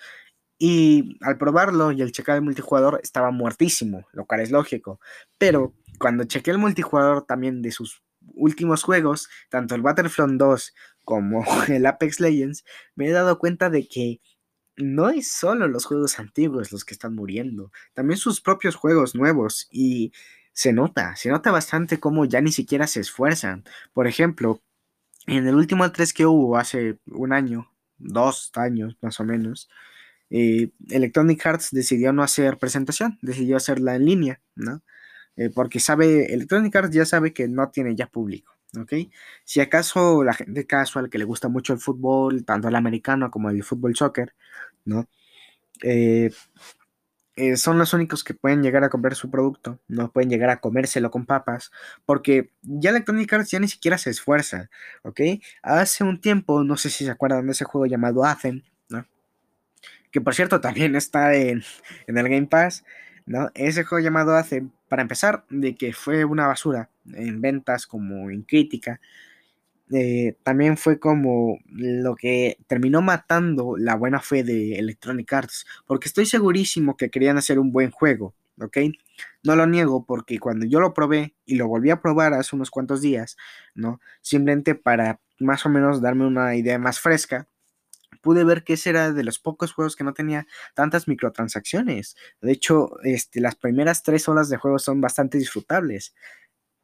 Y 0.59 1.17
al 1.21 1.37
probarlo 1.37 1.91
y 1.91 2.01
el 2.01 2.11
checar 2.11 2.37
el 2.37 2.41
multijugador 2.41 2.99
estaba 3.03 3.31
muertísimo, 3.31 4.05
lo 4.13 4.25
cual 4.25 4.41
es 4.41 4.51
lógico. 4.51 4.99
Pero 5.37 5.73
cuando 5.99 6.23
chequé 6.25 6.51
el 6.51 6.57
multijugador 6.57 7.25
también 7.25 7.61
de 7.61 7.71
sus 7.71 8.01
últimos 8.33 8.83
juegos, 8.83 9.29
tanto 9.49 9.75
el 9.75 9.81
Battlefront 9.81 10.39
2 10.39 10.73
como 11.03 11.43
el 11.67 11.85
Apex 11.85 12.19
Legends, 12.19 12.65
me 12.95 13.07
he 13.07 13.11
dado 13.11 13.39
cuenta 13.39 13.69
de 13.69 13.87
que 13.87 14.21
no 14.75 15.09
es 15.09 15.31
solo 15.31 15.67
los 15.67 15.85
juegos 15.85 16.19
antiguos 16.19 16.71
los 16.71 16.83
que 16.83 16.93
están 16.93 17.15
muriendo, 17.15 17.71
también 17.93 18.17
sus 18.17 18.41
propios 18.41 18.75
juegos 18.75 19.15
nuevos 19.15 19.67
y 19.71 20.11
se 20.53 20.73
nota, 20.73 21.15
se 21.15 21.29
nota 21.29 21.51
bastante 21.51 21.99
cómo 21.99 22.25
ya 22.25 22.41
ni 22.41 22.51
siquiera 22.51 22.87
se 22.87 22.99
esfuerzan. 22.99 23.63
Por 23.93 24.07
ejemplo, 24.07 24.61
en 25.27 25.47
el 25.47 25.55
último 25.55 25.91
3 25.91 26.13
que 26.13 26.25
hubo 26.25 26.57
hace 26.57 26.97
un 27.07 27.33
año, 27.33 27.71
dos 27.97 28.51
años 28.55 28.97
más 29.01 29.19
o 29.19 29.23
menos, 29.23 29.69
eh, 30.29 30.71
Electronic 30.89 31.45
Arts 31.45 31.69
decidió 31.71 32.13
no 32.13 32.23
hacer 32.23 32.57
presentación, 32.57 33.19
decidió 33.21 33.57
hacerla 33.57 33.95
en 33.95 34.05
línea, 34.05 34.41
¿no? 34.55 34.81
Eh, 35.35 35.49
porque 35.49 35.79
sabe, 35.79 36.33
Electronic 36.33 36.75
Arts 36.75 36.95
ya 36.95 37.05
sabe 37.05 37.33
que 37.33 37.47
no 37.47 37.69
tiene 37.69 37.95
ya 37.95 38.07
público, 38.07 38.55
¿ok? 38.79 38.93
Si 39.43 39.61
acaso 39.61 40.23
la 40.23 40.33
gente 40.33 40.67
casual 40.67 41.09
que 41.09 41.17
le 41.17 41.25
gusta 41.25 41.49
mucho 41.49 41.73
el 41.73 41.79
fútbol, 41.79 42.45
tanto 42.45 42.67
el 42.67 42.75
americano 42.75 43.31
como 43.31 43.49
el 43.49 43.63
fútbol 43.63 43.95
soccer, 43.95 44.35
¿no? 44.85 45.07
Eh, 45.83 46.31
eh, 47.35 47.57
son 47.57 47.79
los 47.79 47.93
únicos 47.93 48.23
que 48.23 48.35
pueden 48.35 48.61
llegar 48.61 48.83
a 48.83 48.89
comprar 48.89 49.15
su 49.15 49.31
producto, 49.31 49.79
no 49.87 50.11
pueden 50.11 50.29
llegar 50.29 50.51
a 50.51 50.59
comérselo 50.59 51.09
con 51.09 51.25
papas, 51.25 51.71
porque 52.05 52.51
ya 52.61 52.91
Electronic 52.91 53.33
Arts 53.33 53.49
ya 53.51 53.59
ni 53.59 53.67
siquiera 53.67 53.97
se 53.97 54.11
esfuerza, 54.11 54.69
¿ok? 55.01 55.19
Hace 55.63 56.03
un 56.03 56.21
tiempo, 56.21 56.63
no 56.63 56.77
sé 56.77 56.91
si 56.91 57.05
se 57.05 57.11
acuerdan 57.11 57.47
de 57.47 57.53
ese 57.53 57.65
juego 57.65 57.87
llamado 57.87 58.23
Athen, 58.23 58.63
¿no? 58.89 59.07
Que 60.11 60.21
por 60.21 60.35
cierto 60.35 60.61
también 60.61 60.95
está 60.95 61.33
en, 61.35 61.63
en 62.07 62.17
el 62.19 62.29
Game 62.29 62.47
Pass, 62.47 62.85
¿no? 63.25 63.49
Ese 63.55 63.83
juego 63.83 64.03
llamado 64.03 64.35
Athen 64.35 64.71
para 64.93 65.01
empezar, 65.01 65.43
de 65.49 65.75
que 65.75 65.91
fue 65.91 66.23
una 66.23 66.45
basura 66.45 66.91
en 67.15 67.41
ventas 67.41 67.87
como 67.87 68.29
en 68.29 68.43
crítica, 68.43 69.01
eh, 69.91 70.37
también 70.43 70.77
fue 70.77 70.99
como 70.99 71.57
lo 71.65 72.15
que 72.15 72.59
terminó 72.67 73.01
matando 73.01 73.73
la 73.75 73.95
buena 73.95 74.19
fe 74.19 74.43
de 74.43 74.75
Electronic 74.75 75.33
Arts, 75.33 75.65
porque 75.87 76.07
estoy 76.07 76.27
segurísimo 76.27 76.95
que 76.95 77.09
querían 77.09 77.39
hacer 77.39 77.57
un 77.57 77.71
buen 77.71 77.89
juego, 77.89 78.35
¿ok? 78.61 78.77
No 79.41 79.55
lo 79.55 79.65
niego 79.65 80.05
porque 80.05 80.37
cuando 80.37 80.67
yo 80.67 80.79
lo 80.79 80.93
probé 80.93 81.33
y 81.43 81.55
lo 81.55 81.67
volví 81.67 81.89
a 81.89 81.99
probar 81.99 82.35
hace 82.35 82.55
unos 82.55 82.69
cuantos 82.69 83.01
días, 83.01 83.35
¿no? 83.73 83.99
Simplemente 84.21 84.75
para 84.75 85.19
más 85.39 85.65
o 85.65 85.69
menos 85.69 86.03
darme 86.03 86.27
una 86.27 86.55
idea 86.55 86.77
más 86.77 86.99
fresca, 86.99 87.47
pude 88.23 88.43
ver 88.45 88.63
que 88.63 88.73
ese 88.73 88.89
era 88.89 89.11
de 89.11 89.23
los 89.23 89.37
pocos 89.37 89.73
juegos 89.73 89.95
que 89.95 90.05
no 90.05 90.13
tenía 90.13 90.47
tantas 90.73 91.07
microtransacciones. 91.07 92.15
De 92.41 92.53
hecho, 92.53 92.91
este, 93.03 93.41
las 93.41 93.55
primeras 93.55 94.01
tres 94.01 94.27
horas 94.29 94.49
de 94.49 94.57
juego 94.57 94.79
son 94.79 95.01
bastante 95.01 95.37
disfrutables. 95.37 96.15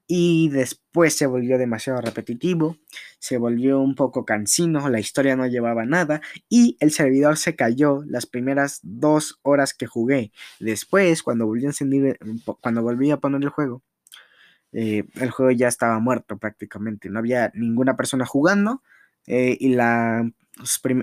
Y 0.05 0.49
después 0.49 1.15
se 1.15 1.27
volvió 1.27 1.57
demasiado 1.59 2.01
repetitivo, 2.01 2.77
se 3.19 3.37
volvió 3.37 3.79
un 3.79 3.93
poco 3.95 4.25
cansino, 4.25 4.89
la 4.89 4.99
historia 4.99 5.35
no 5.35 5.45
llevaba 5.45 5.85
nada 5.85 6.19
y 6.49 6.77
el 6.79 6.91
servidor 6.91 7.37
se 7.37 7.55
cayó 7.55 8.03
las 8.07 8.25
primeras 8.25 8.79
dos 8.81 9.39
horas 9.43 9.75
que 9.75 9.85
jugué. 9.85 10.31
Después, 10.59 11.21
cuando 11.21 11.45
volví 11.45 11.65
a, 11.65 11.67
encender, 11.67 12.17
cuando 12.59 12.81
volví 12.81 13.11
a 13.11 13.17
poner 13.17 13.43
el 13.43 13.49
juego, 13.49 13.83
eh, 14.71 15.03
el 15.15 15.29
juego 15.29 15.51
ya 15.51 15.67
estaba 15.67 15.99
muerto 15.99 16.37
prácticamente. 16.37 17.09
No 17.09 17.19
había 17.19 17.51
ninguna 17.53 17.95
persona 17.95 18.25
jugando 18.25 18.81
eh, 19.27 19.57
y 19.59 19.75
la 19.75 20.27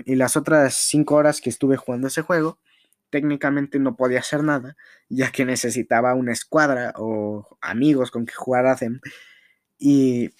y 0.05 0.15
las 0.15 0.37
otras 0.37 0.75
cinco 0.75 1.15
horas 1.15 1.41
que 1.41 1.49
estuve 1.49 1.77
jugando 1.77 2.07
ese 2.07 2.21
juego, 2.21 2.59
técnicamente 3.09 3.79
no 3.79 3.95
podía 3.95 4.19
hacer 4.19 4.43
nada, 4.43 4.75
ya 5.09 5.31
que 5.31 5.45
necesitaba 5.45 6.13
una 6.13 6.33
escuadra 6.33 6.93
o 6.97 7.57
amigos 7.61 8.11
con 8.11 8.25
que 8.25 8.33
jugar 8.33 8.65
a 8.67 8.77
Y 9.79 10.31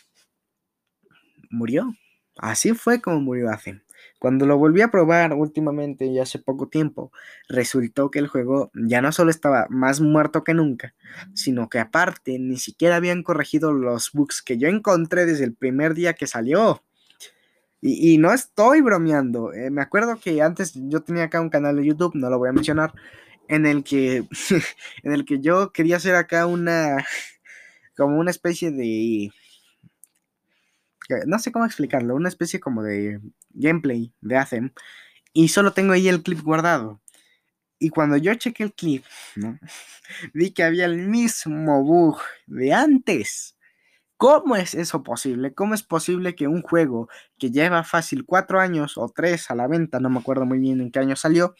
murió. 1.49 1.93
Así 2.37 2.73
fue 2.73 3.01
como 3.01 3.19
murió 3.21 3.49
Athem. 3.51 3.81
Cuando 4.19 4.45
lo 4.45 4.57
volví 4.57 4.81
a 4.81 4.89
probar 4.89 5.33
últimamente 5.33 6.05
y 6.05 6.19
hace 6.19 6.39
poco 6.39 6.67
tiempo, 6.69 7.11
resultó 7.49 8.09
que 8.11 8.19
el 8.19 8.27
juego 8.27 8.71
ya 8.73 9.01
no 9.01 9.11
solo 9.11 9.29
estaba 9.29 9.67
más 9.69 10.01
muerto 10.01 10.43
que 10.43 10.53
nunca, 10.53 10.95
sino 11.33 11.69
que 11.69 11.79
aparte 11.79 12.39
ni 12.39 12.57
siquiera 12.57 12.95
habían 12.95 13.23
corregido 13.23 13.73
los 13.73 14.11
bugs 14.13 14.41
que 14.41 14.57
yo 14.57 14.67
encontré 14.69 15.25
desde 15.25 15.45
el 15.45 15.55
primer 15.55 15.93
día 15.93 16.13
que 16.13 16.27
salió. 16.27 16.83
Y, 17.81 18.17
no 18.17 18.33
estoy 18.33 18.81
bromeando. 18.81 19.53
Eh, 19.53 19.69
me 19.69 19.81
acuerdo 19.81 20.19
que 20.19 20.41
antes 20.41 20.73
yo 20.75 21.01
tenía 21.01 21.25
acá 21.25 21.41
un 21.41 21.49
canal 21.49 21.75
de 21.75 21.85
YouTube, 21.85 22.15
no 22.15 22.29
lo 22.29 22.39
voy 22.39 22.49
a 22.49 22.53
mencionar, 22.53 22.93
en 23.47 23.65
el 23.65 23.83
que, 23.83 24.27
en 25.03 25.11
el 25.13 25.25
que 25.25 25.39
yo 25.39 25.71
quería 25.71 25.97
hacer 25.97 26.15
acá 26.15 26.47
una, 26.47 26.97
como 27.95 28.17
una 28.19 28.31
especie 28.31 28.71
de, 28.71 29.31
no 31.25 31.39
sé 31.39 31.51
cómo 31.51 31.65
explicarlo, 31.65 32.15
una 32.15 32.29
especie 32.29 32.59
como 32.59 32.83
de 32.83 33.21
gameplay 33.51 34.13
de 34.21 34.37
Athem. 34.37 34.71
Y 35.33 35.49
solo 35.49 35.73
tengo 35.73 35.93
ahí 35.93 36.07
el 36.07 36.23
clip 36.23 36.41
guardado. 36.41 37.01
Y 37.79 37.89
cuando 37.89 38.17
yo 38.17 38.33
chequé 38.35 38.63
el 38.63 38.73
clip, 38.73 39.03
vi 40.33 40.51
que 40.51 40.63
había 40.63 40.85
el 40.85 40.97
mismo 40.97 41.83
bug 41.83 42.19
de 42.47 42.73
antes. 42.73 43.56
¿Cómo 44.17 44.55
es 44.55 44.73
eso 44.73 45.03
posible? 45.03 45.53
¿Cómo 45.53 45.75
es 45.75 45.83
posible 45.83 46.35
que 46.35 46.47
un 46.47 46.63
juego 46.63 47.07
que 47.37 47.51
lleva 47.51 47.83
fácil 47.83 48.25
cuatro 48.25 48.59
años 48.59 48.97
o 48.97 49.09
tres 49.09 49.51
a 49.51 49.55
la 49.55 49.67
venta, 49.67 49.99
no 49.99 50.09
me 50.09 50.17
acuerdo 50.19 50.45
muy 50.45 50.57
bien 50.57 50.81
en 50.81 50.91
qué 50.91 50.99
año 50.99 51.15
salió, 51.15 51.53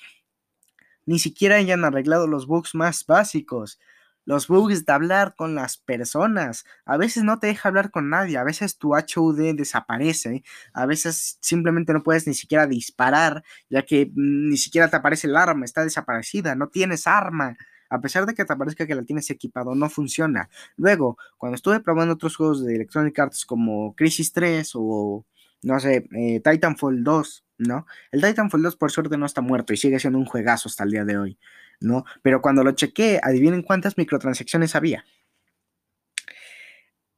ni 1.06 1.20
siquiera 1.20 1.56
hayan 1.56 1.86
arreglado 1.86 2.28
los 2.28 2.48
bugs 2.48 2.76
más 2.76 3.06
básicos? 3.06 3.80
Los 4.26 4.48
bugs 4.48 4.86
de 4.86 4.92
hablar 4.92 5.36
con 5.38 5.56
las 5.56 5.78
personas. 5.78 6.66
A 6.86 6.98
veces 6.98 7.24
no 7.24 7.40
te 7.40 7.48
deja 7.48 7.70
hablar 7.70 7.92
con 7.92 8.10
nadie, 8.10 8.38
a 8.38 8.44
veces 8.44 8.78
tu 8.78 8.94
HUD 8.94 9.56
desaparece, 9.56 10.44
a 10.74 10.86
veces 10.86 11.38
simplemente 11.42 11.94
no 11.94 12.04
puedes 12.04 12.28
ni 12.28 12.34
siquiera 12.34 12.68
disparar, 12.68 13.44
ya 13.70 13.84
que 13.84 14.12
ni 14.16 14.58
siquiera 14.58 14.90
te 14.90 14.98
aparece 14.98 15.28
el 15.28 15.38
arma, 15.38 15.64
está 15.64 15.84
desaparecida, 15.84 16.56
no 16.56 16.68
tienes 16.70 17.08
arma. 17.08 17.56
A 17.90 18.02
pesar 18.02 18.26
de 18.26 18.34
que 18.34 18.46
te 18.46 18.56
parezca 18.56 18.86
que 18.86 18.96
la 18.96 19.04
tienes 19.04 19.30
equipado, 19.30 19.76
no 19.76 19.90
funciona. 19.90 20.50
Luego, 20.76 21.18
cuando 21.38 21.56
estuve 21.56 21.80
probando 21.80 22.14
otros 22.14 22.36
juegos 22.36 22.66
de 22.66 22.76
Electronic 22.76 23.18
Arts 23.20 23.46
como 23.46 23.96
Crisis 23.96 24.34
3 24.34 24.72
o, 24.76 25.26
no 25.64 25.80
sé, 25.80 26.08
eh, 26.16 26.42
Titanfall 26.44 27.04
2, 27.04 27.46
¿no? 27.60 27.86
El 28.12 28.22
Titanfall 28.22 28.62
2 28.62 28.76
por 28.76 28.92
suerte 28.92 29.18
no 29.18 29.26
está 29.26 29.42
muerto 29.42 29.74
y 29.74 29.78
sigue 29.78 30.00
siendo 30.00 30.20
un 30.20 30.26
juegazo 30.26 30.70
hasta 30.70 30.84
el 30.84 30.92
día 30.92 31.06
de 31.06 31.18
hoy, 31.18 31.40
¿no? 31.80 32.06
Pero 32.22 32.42
cuando 32.42 32.64
lo 32.64 32.72
chequé, 32.72 33.20
adivinen 33.24 33.64
cuántas 33.64 33.98
microtransacciones 33.98 34.76
había. 34.76 35.06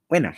Bueno, 0.07 0.33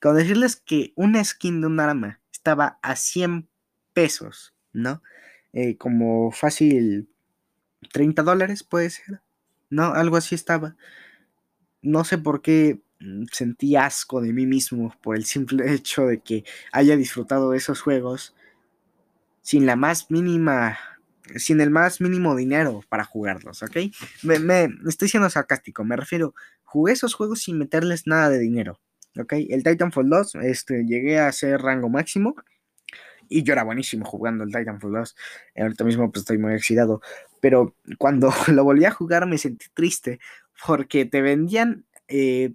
con 0.00 0.16
decirles 0.16 0.56
que 0.56 0.92
una 0.96 1.22
skin 1.24 1.60
de 1.60 1.66
un 1.68 1.80
arma 1.80 2.20
estaba 2.32 2.78
a 2.82 2.96
100 2.96 3.48
pesos, 3.92 4.54
¿no? 4.72 5.02
Eh, 5.52 5.76
como 5.78 6.32
fácil 6.32 7.08
30 7.92 8.22
dólares 8.22 8.64
puede 8.64 8.90
ser, 8.90 9.22
¿no? 9.74 9.92
Algo 9.94 10.16
así 10.16 10.34
estaba. 10.34 10.76
No 11.82 12.04
sé 12.04 12.18
por 12.18 12.42
qué 12.42 12.80
mm, 13.00 13.24
sentí 13.32 13.76
asco 13.76 14.20
de 14.20 14.32
mí 14.32 14.46
mismo 14.46 14.94
por 15.02 15.16
el 15.16 15.24
simple 15.24 15.64
hecho 15.74 16.06
de 16.06 16.20
que 16.20 16.44
haya 16.72 16.96
disfrutado 16.96 17.50
de 17.50 17.58
esos 17.58 17.80
juegos 17.80 18.34
sin 19.42 19.66
la 19.66 19.76
más 19.76 20.10
mínima, 20.10 20.78
sin 21.36 21.60
el 21.60 21.70
más 21.70 22.00
mínimo 22.00 22.34
dinero 22.34 22.82
para 22.88 23.04
jugarlos, 23.04 23.62
¿ok? 23.62 23.76
Me, 24.22 24.38
me 24.38 24.70
estoy 24.88 25.08
siendo 25.08 25.28
sarcástico, 25.28 25.84
me 25.84 25.96
refiero, 25.96 26.34
jugué 26.62 26.94
esos 26.94 27.12
juegos 27.12 27.42
sin 27.42 27.58
meterles 27.58 28.06
nada 28.06 28.30
de 28.30 28.38
dinero, 28.38 28.80
¿ok? 29.18 29.34
El 29.50 29.62
Titanfall 29.62 30.08
2, 30.08 30.36
este, 30.36 30.86
llegué 30.86 31.18
a 31.18 31.30
ser 31.30 31.60
rango 31.60 31.90
máximo 31.90 32.36
y 33.28 33.42
yo 33.42 33.52
era 33.52 33.64
buenísimo 33.64 34.04
jugando 34.04 34.44
el 34.44 34.52
Titanfall 34.52 34.92
2. 34.92 35.16
Ahorita 35.56 35.84
mismo 35.84 36.10
pues 36.10 36.22
estoy 36.22 36.38
muy 36.38 36.54
excitado. 36.54 37.00
Pero 37.40 37.76
cuando 37.98 38.30
lo 38.48 38.64
volví 38.64 38.84
a 38.84 38.90
jugar 38.90 39.26
me 39.26 39.38
sentí 39.38 39.66
triste 39.74 40.20
porque 40.66 41.04
te 41.04 41.22
vendían 41.22 41.84
eh, 42.08 42.54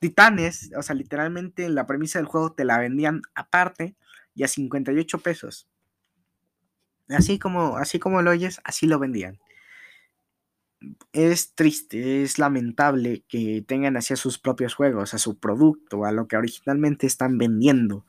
titanes, 0.00 0.72
o 0.76 0.82
sea, 0.82 0.96
literalmente 0.96 1.68
la 1.68 1.86
premisa 1.86 2.18
del 2.18 2.26
juego 2.26 2.52
te 2.52 2.64
la 2.64 2.78
vendían 2.78 3.22
aparte 3.34 3.94
y 4.34 4.42
a 4.42 4.48
58 4.48 5.18
pesos. 5.18 5.68
Así 7.08 7.38
como, 7.38 7.76
así 7.76 7.98
como 7.98 8.22
lo 8.22 8.30
oyes, 8.30 8.60
así 8.64 8.86
lo 8.86 8.98
vendían. 8.98 9.38
Es 11.12 11.54
triste, 11.54 12.22
es 12.22 12.38
lamentable 12.38 13.24
que 13.28 13.62
tengan 13.66 13.96
así 13.96 14.14
a 14.14 14.16
sus 14.16 14.38
propios 14.38 14.74
juegos, 14.74 15.12
a 15.12 15.18
su 15.18 15.38
producto, 15.38 16.04
a 16.04 16.12
lo 16.12 16.26
que 16.26 16.36
originalmente 16.36 17.06
están 17.06 17.36
vendiendo. 17.36 18.06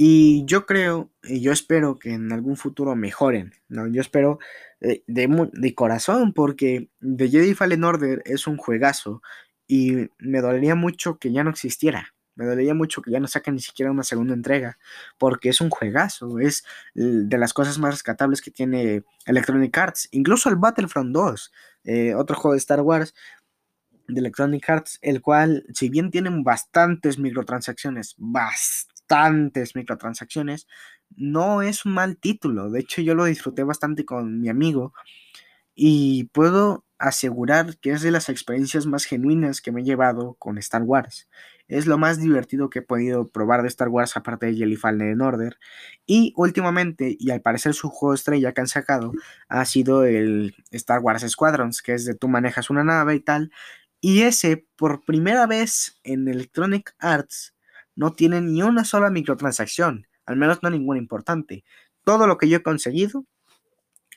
Y 0.00 0.44
yo 0.46 0.64
creo, 0.64 1.10
y 1.24 1.40
yo 1.40 1.50
espero 1.50 1.98
que 1.98 2.12
en 2.14 2.32
algún 2.32 2.56
futuro 2.56 2.94
mejoren, 2.94 3.52
¿no? 3.68 3.88
Yo 3.88 4.00
espero 4.00 4.38
de, 4.80 5.02
de, 5.08 5.74
corazón, 5.74 6.32
porque 6.32 6.88
The 7.00 7.28
Jedi 7.28 7.54
Fallen 7.54 7.82
Order 7.82 8.22
es 8.24 8.46
un 8.46 8.58
juegazo 8.58 9.22
y 9.66 10.08
me 10.18 10.40
dolería 10.40 10.76
mucho 10.76 11.18
que 11.18 11.32
ya 11.32 11.42
no 11.42 11.50
existiera. 11.50 12.14
Me 12.36 12.46
dolería 12.46 12.74
mucho 12.74 13.02
que 13.02 13.10
ya 13.10 13.18
no 13.18 13.26
saquen 13.26 13.54
ni 13.54 13.60
siquiera 13.60 13.90
una 13.90 14.04
segunda 14.04 14.34
entrega, 14.34 14.78
porque 15.18 15.48
es 15.48 15.60
un 15.60 15.68
juegazo, 15.68 16.38
es 16.38 16.64
de 16.94 17.36
las 17.36 17.52
cosas 17.52 17.80
más 17.80 17.94
rescatables 17.94 18.40
que 18.40 18.52
tiene 18.52 19.02
Electronic 19.26 19.76
Arts. 19.76 20.08
Incluso 20.12 20.48
el 20.48 20.54
Battlefront 20.54 21.12
2, 21.12 21.52
eh, 21.82 22.14
otro 22.14 22.36
juego 22.36 22.52
de 22.52 22.58
Star 22.58 22.82
Wars 22.82 23.14
de 24.06 24.20
Electronic 24.20 24.70
Arts, 24.70 25.00
el 25.02 25.20
cual, 25.20 25.66
si 25.74 25.88
bien 25.88 26.12
tienen 26.12 26.44
bastantes 26.44 27.18
microtransacciones, 27.18 28.14
bastantes 28.16 28.97
bastantes 29.08 29.74
microtransacciones, 29.74 30.66
no 31.16 31.62
es 31.62 31.84
un 31.84 31.94
mal 31.94 32.18
título. 32.18 32.70
De 32.70 32.80
hecho, 32.80 33.02
yo 33.02 33.14
lo 33.14 33.24
disfruté 33.24 33.64
bastante 33.64 34.04
con 34.04 34.40
mi 34.40 34.48
amigo 34.48 34.92
y 35.74 36.24
puedo 36.32 36.84
asegurar 36.98 37.78
que 37.78 37.92
es 37.92 38.02
de 38.02 38.10
las 38.10 38.28
experiencias 38.28 38.86
más 38.86 39.04
genuinas 39.04 39.60
que 39.60 39.70
me 39.70 39.82
he 39.82 39.84
llevado 39.84 40.34
con 40.34 40.58
Star 40.58 40.82
Wars. 40.82 41.28
Es 41.68 41.86
lo 41.86 41.96
más 41.96 42.20
divertido 42.20 42.70
que 42.70 42.80
he 42.80 42.82
podido 42.82 43.28
probar 43.28 43.62
de 43.62 43.68
Star 43.68 43.88
Wars 43.88 44.16
aparte 44.16 44.46
de 44.46 44.56
Jelly 44.56 44.76
Fallen 44.76 45.20
Order. 45.20 45.58
Y 46.06 46.32
últimamente, 46.36 47.16
y 47.18 47.30
al 47.30 47.40
parecer 47.40 47.74
su 47.74 47.88
juego 47.88 48.14
estrella 48.14 48.52
que 48.52 48.62
han 48.62 48.68
sacado, 48.68 49.12
ha 49.48 49.64
sido 49.64 50.04
el 50.04 50.56
Star 50.72 51.00
Wars 51.00 51.24
Squadrons, 51.28 51.82
que 51.82 51.94
es 51.94 52.04
de 52.04 52.14
tú 52.14 52.28
manejas 52.28 52.70
una 52.70 52.84
nave 52.84 53.14
y 53.14 53.20
tal. 53.20 53.52
Y 54.00 54.22
ese, 54.22 54.66
por 54.76 55.04
primera 55.04 55.46
vez 55.46 56.00
en 56.02 56.26
Electronic 56.28 56.94
Arts, 56.98 57.54
no 57.98 58.12
tiene 58.12 58.40
ni 58.40 58.62
una 58.62 58.84
sola 58.84 59.10
microtransacción, 59.10 60.06
al 60.24 60.36
menos 60.36 60.62
no 60.62 60.70
ninguna 60.70 61.00
importante. 61.00 61.64
Todo 62.04 62.28
lo 62.28 62.38
que 62.38 62.48
yo 62.48 62.58
he 62.58 62.62
conseguido, 62.62 63.26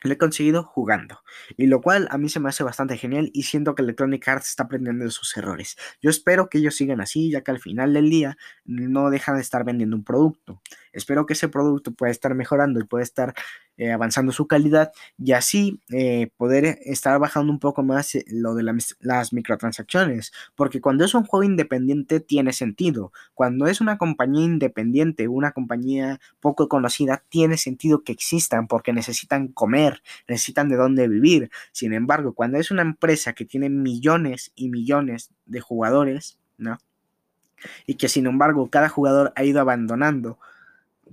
lo 0.04 0.14
he 0.14 0.20
conseguido 0.20 0.64
jugando. 0.64 1.22
Y 1.58 1.66
lo 1.66 1.82
cual 1.82 2.08
a 2.12 2.20
mí 2.20 2.30
se 2.30 2.40
me 2.40 2.50
hace 2.50 2.64
bastante 2.64 2.96
genial 2.96 3.32
y 3.34 3.42
siento 3.42 3.74
que 3.74 3.82
Electronic 3.82 4.28
Arts 4.28 4.50
está 4.50 4.64
aprendiendo 4.64 5.04
de 5.04 5.10
sus 5.10 5.36
errores. 5.36 5.78
Yo 6.00 6.12
espero 6.12 6.48
que 6.48 6.60
ellos 6.60 6.76
sigan 6.76 7.02
así, 7.02 7.32
ya 7.32 7.42
que 7.42 7.50
al 7.50 7.60
final 7.60 7.92
del 7.94 8.12
día 8.12 8.38
no 8.66 9.10
dejan 9.10 9.38
de 9.38 9.42
estar 9.42 9.64
vendiendo 9.64 9.96
un 9.96 10.04
producto. 10.04 10.62
Espero 10.94 11.26
que 11.26 11.34
ese 11.34 11.50
producto 11.50 11.92
pueda 11.92 12.12
estar 12.12 12.36
mejorando 12.36 12.80
y 12.80 12.84
pueda 12.84 13.04
estar 13.04 13.34
eh, 13.82 13.92
avanzando 13.92 14.32
su 14.32 14.46
calidad 14.46 14.92
y 15.18 15.32
así 15.32 15.82
eh, 15.90 16.30
poder 16.38 16.78
estar 16.86 17.18
bajando 17.18 17.52
un 17.52 17.58
poco 17.58 17.82
más 17.82 18.14
eh, 18.14 18.24
lo 18.28 18.54
de 18.54 18.62
las 19.00 19.34
microtransacciones. 19.34 20.32
Porque 20.54 20.82
cuando 20.82 21.04
es 21.04 21.16
un 21.16 21.24
juego 21.24 21.44
independiente 21.44 22.20
tiene 22.20 22.54
sentido. 22.54 23.12
Cuando 23.34 23.66
es 23.66 23.82
una 23.82 23.98
compañía 23.98 24.46
independiente, 24.46 25.28
una 25.28 25.54
compañía 25.54 26.20
poco 26.40 26.70
conocida, 26.70 27.24
tiene 27.28 27.58
sentido 27.58 28.04
que 28.04 28.12
existan 28.12 28.68
porque 28.68 28.94
necesitan 28.94 29.48
comer, 29.48 30.04
necesitan 30.28 30.70
de 30.70 30.76
dónde 30.76 31.08
vivir. 31.08 31.50
Sin 31.72 31.94
embargo, 31.94 32.36
cuando 32.36 32.60
es 32.60 32.70
una 32.70 32.84
empresa 32.84 33.34
que 33.34 33.46
tiene 33.46 33.72
millones 33.72 34.52
y 34.54 34.70
millones 34.70 35.32
de 35.48 35.60
jugadores, 35.60 36.38
¿no? 36.60 36.78
Y 37.88 37.96
que 37.96 38.10
sin 38.10 38.28
embargo 38.28 38.70
cada 38.70 38.90
jugador 38.90 39.34
ha 39.36 39.44
ido 39.44 39.60
abandonando 39.60 40.38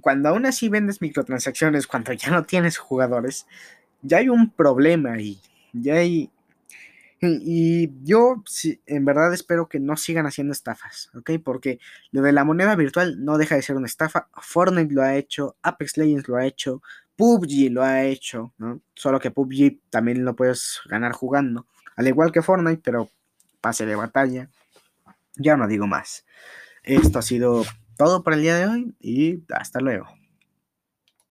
cuando 0.00 0.28
aún 0.28 0.46
así 0.46 0.68
vendes 0.68 1.00
microtransacciones, 1.00 1.86
cuando 1.86 2.12
ya 2.12 2.30
no 2.30 2.44
tienes 2.44 2.78
jugadores, 2.78 3.46
ya 4.02 4.18
hay 4.18 4.28
un 4.28 4.50
problema 4.50 5.12
ahí. 5.12 5.40
Ya 5.72 5.94
hay. 5.94 6.30
Y 7.20 7.90
yo 8.04 8.44
en 8.86 9.04
verdad 9.04 9.34
espero 9.34 9.68
que 9.68 9.80
no 9.80 9.96
sigan 9.96 10.26
haciendo 10.26 10.52
estafas, 10.52 11.10
¿ok? 11.14 11.32
Porque 11.42 11.80
lo 12.12 12.22
de 12.22 12.32
la 12.32 12.44
moneda 12.44 12.76
virtual 12.76 13.24
no 13.24 13.38
deja 13.38 13.56
de 13.56 13.62
ser 13.62 13.76
una 13.76 13.86
estafa. 13.86 14.28
Fortnite 14.40 14.94
lo 14.94 15.02
ha 15.02 15.16
hecho, 15.16 15.56
Apex 15.62 15.96
Legends 15.96 16.28
lo 16.28 16.36
ha 16.36 16.46
hecho, 16.46 16.80
PUBG 17.16 17.72
lo 17.72 17.82
ha 17.82 18.04
hecho, 18.04 18.52
¿no? 18.58 18.80
Solo 18.94 19.18
que 19.18 19.32
PUBG 19.32 19.80
también 19.90 20.24
lo 20.24 20.36
puedes 20.36 20.80
ganar 20.86 21.10
jugando. 21.10 21.66
Al 21.96 22.06
igual 22.06 22.30
que 22.30 22.42
Fortnite, 22.42 22.82
pero 22.84 23.10
pase 23.60 23.84
de 23.84 23.96
batalla. 23.96 24.48
Ya 25.34 25.56
no 25.56 25.66
digo 25.66 25.88
más. 25.88 26.24
Esto 26.84 27.18
ha 27.18 27.22
sido 27.22 27.64
todo 27.98 28.22
por 28.22 28.32
el 28.32 28.42
día 28.42 28.56
de 28.56 28.66
hoy 28.66 28.94
y 29.00 29.42
hasta 29.52 29.80
luego. 29.80 30.06